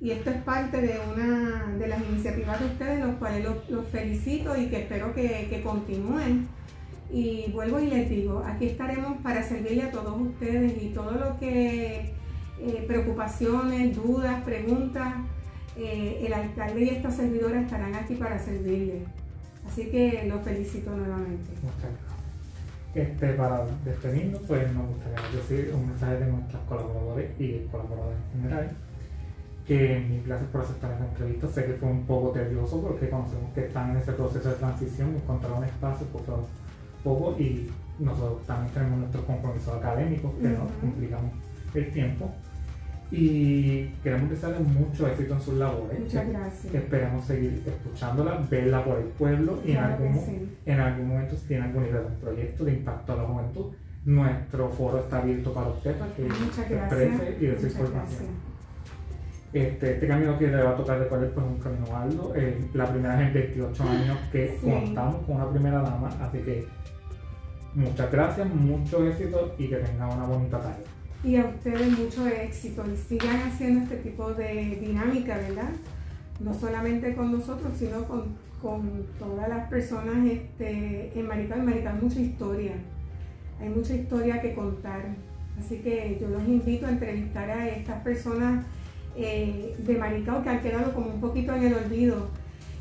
[0.00, 4.56] Y esto es parte de una de las iniciativas de ustedes, los cuales los, felicito
[4.56, 6.46] y que espero que, que continúen.
[7.10, 11.38] Y vuelvo y les digo, aquí estaremos para servirle a todos ustedes y todo lo
[11.38, 12.17] que
[12.60, 15.14] eh, preocupaciones, dudas, preguntas,
[15.76, 19.04] eh, el alcalde y esta servidora estarán aquí para servirle.
[19.66, 21.50] Así que los felicito nuevamente.
[21.62, 22.08] Muchas gracias.
[22.94, 28.42] Este, para despedirnos, pues nos gustaría decir un mensaje de nuestros colaboradores y colaboradores en
[28.42, 28.70] general.
[29.66, 31.48] Que mil gracias por aceptar esta entrevista.
[31.48, 35.14] Sé que fue un poco tedioso porque conocemos que están en ese proceso de transición,
[35.14, 36.48] encontrar un espacio poco
[37.04, 41.30] poco y nosotros también tenemos nuestros compromisos académicos que nos complican
[41.74, 42.32] el tiempo
[43.10, 45.98] y queremos desearle mucho éxito en sus labores.
[45.98, 46.74] Muchas gracias.
[46.74, 51.64] Esperamos seguir escuchándola, verla por el pueblo y en, algún, en algún momento si tiene
[51.64, 53.66] algún nivel de proyecto de impacto a la juventud,
[54.04, 58.48] nuestro foro está abierto para usted para que exprese y dé su información.
[59.50, 62.34] Este, este, camino que le va a tocar de cuál es pues, un camino alto.
[62.74, 66.66] la primera vez en 28 años que contamos con una primera dama, así que
[67.74, 72.84] muchas gracias, mucho éxito y que tenga una bonita tarde y a ustedes mucho éxito
[72.92, 75.70] y sigan haciendo este tipo de dinámica, ¿verdad?
[76.40, 81.58] No solamente con nosotros, sino con, todas las personas este, en Maricao.
[81.58, 82.72] En Maricao hay mucha historia,
[83.60, 85.14] hay mucha historia que contar.
[85.58, 88.64] Así que yo los invito a entrevistar a estas personas
[89.16, 92.28] eh, de Maricao que han quedado como un poquito en el olvido.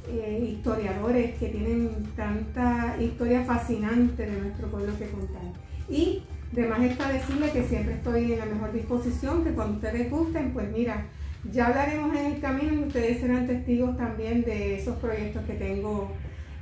[0.09, 5.43] Eh, historiadores que tienen tanta historia fascinante de nuestro pueblo que contar.
[5.89, 10.10] Y de más está decirle que siempre estoy en la mejor disposición, que cuando ustedes
[10.10, 11.06] gusten, pues mira,
[11.52, 16.12] ya hablaremos en el camino y ustedes serán testigos también de esos proyectos que tengo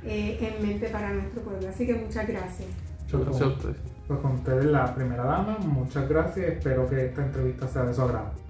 [0.04, 1.68] eh, en mente para nuestro pueblo.
[1.68, 2.68] Así que muchas gracias.
[3.04, 3.76] Muchas gracias a ustedes.
[4.06, 6.46] Pues con ustedes la primera dama, muchas gracias.
[6.46, 8.45] Espero que esta entrevista sea de su agrado.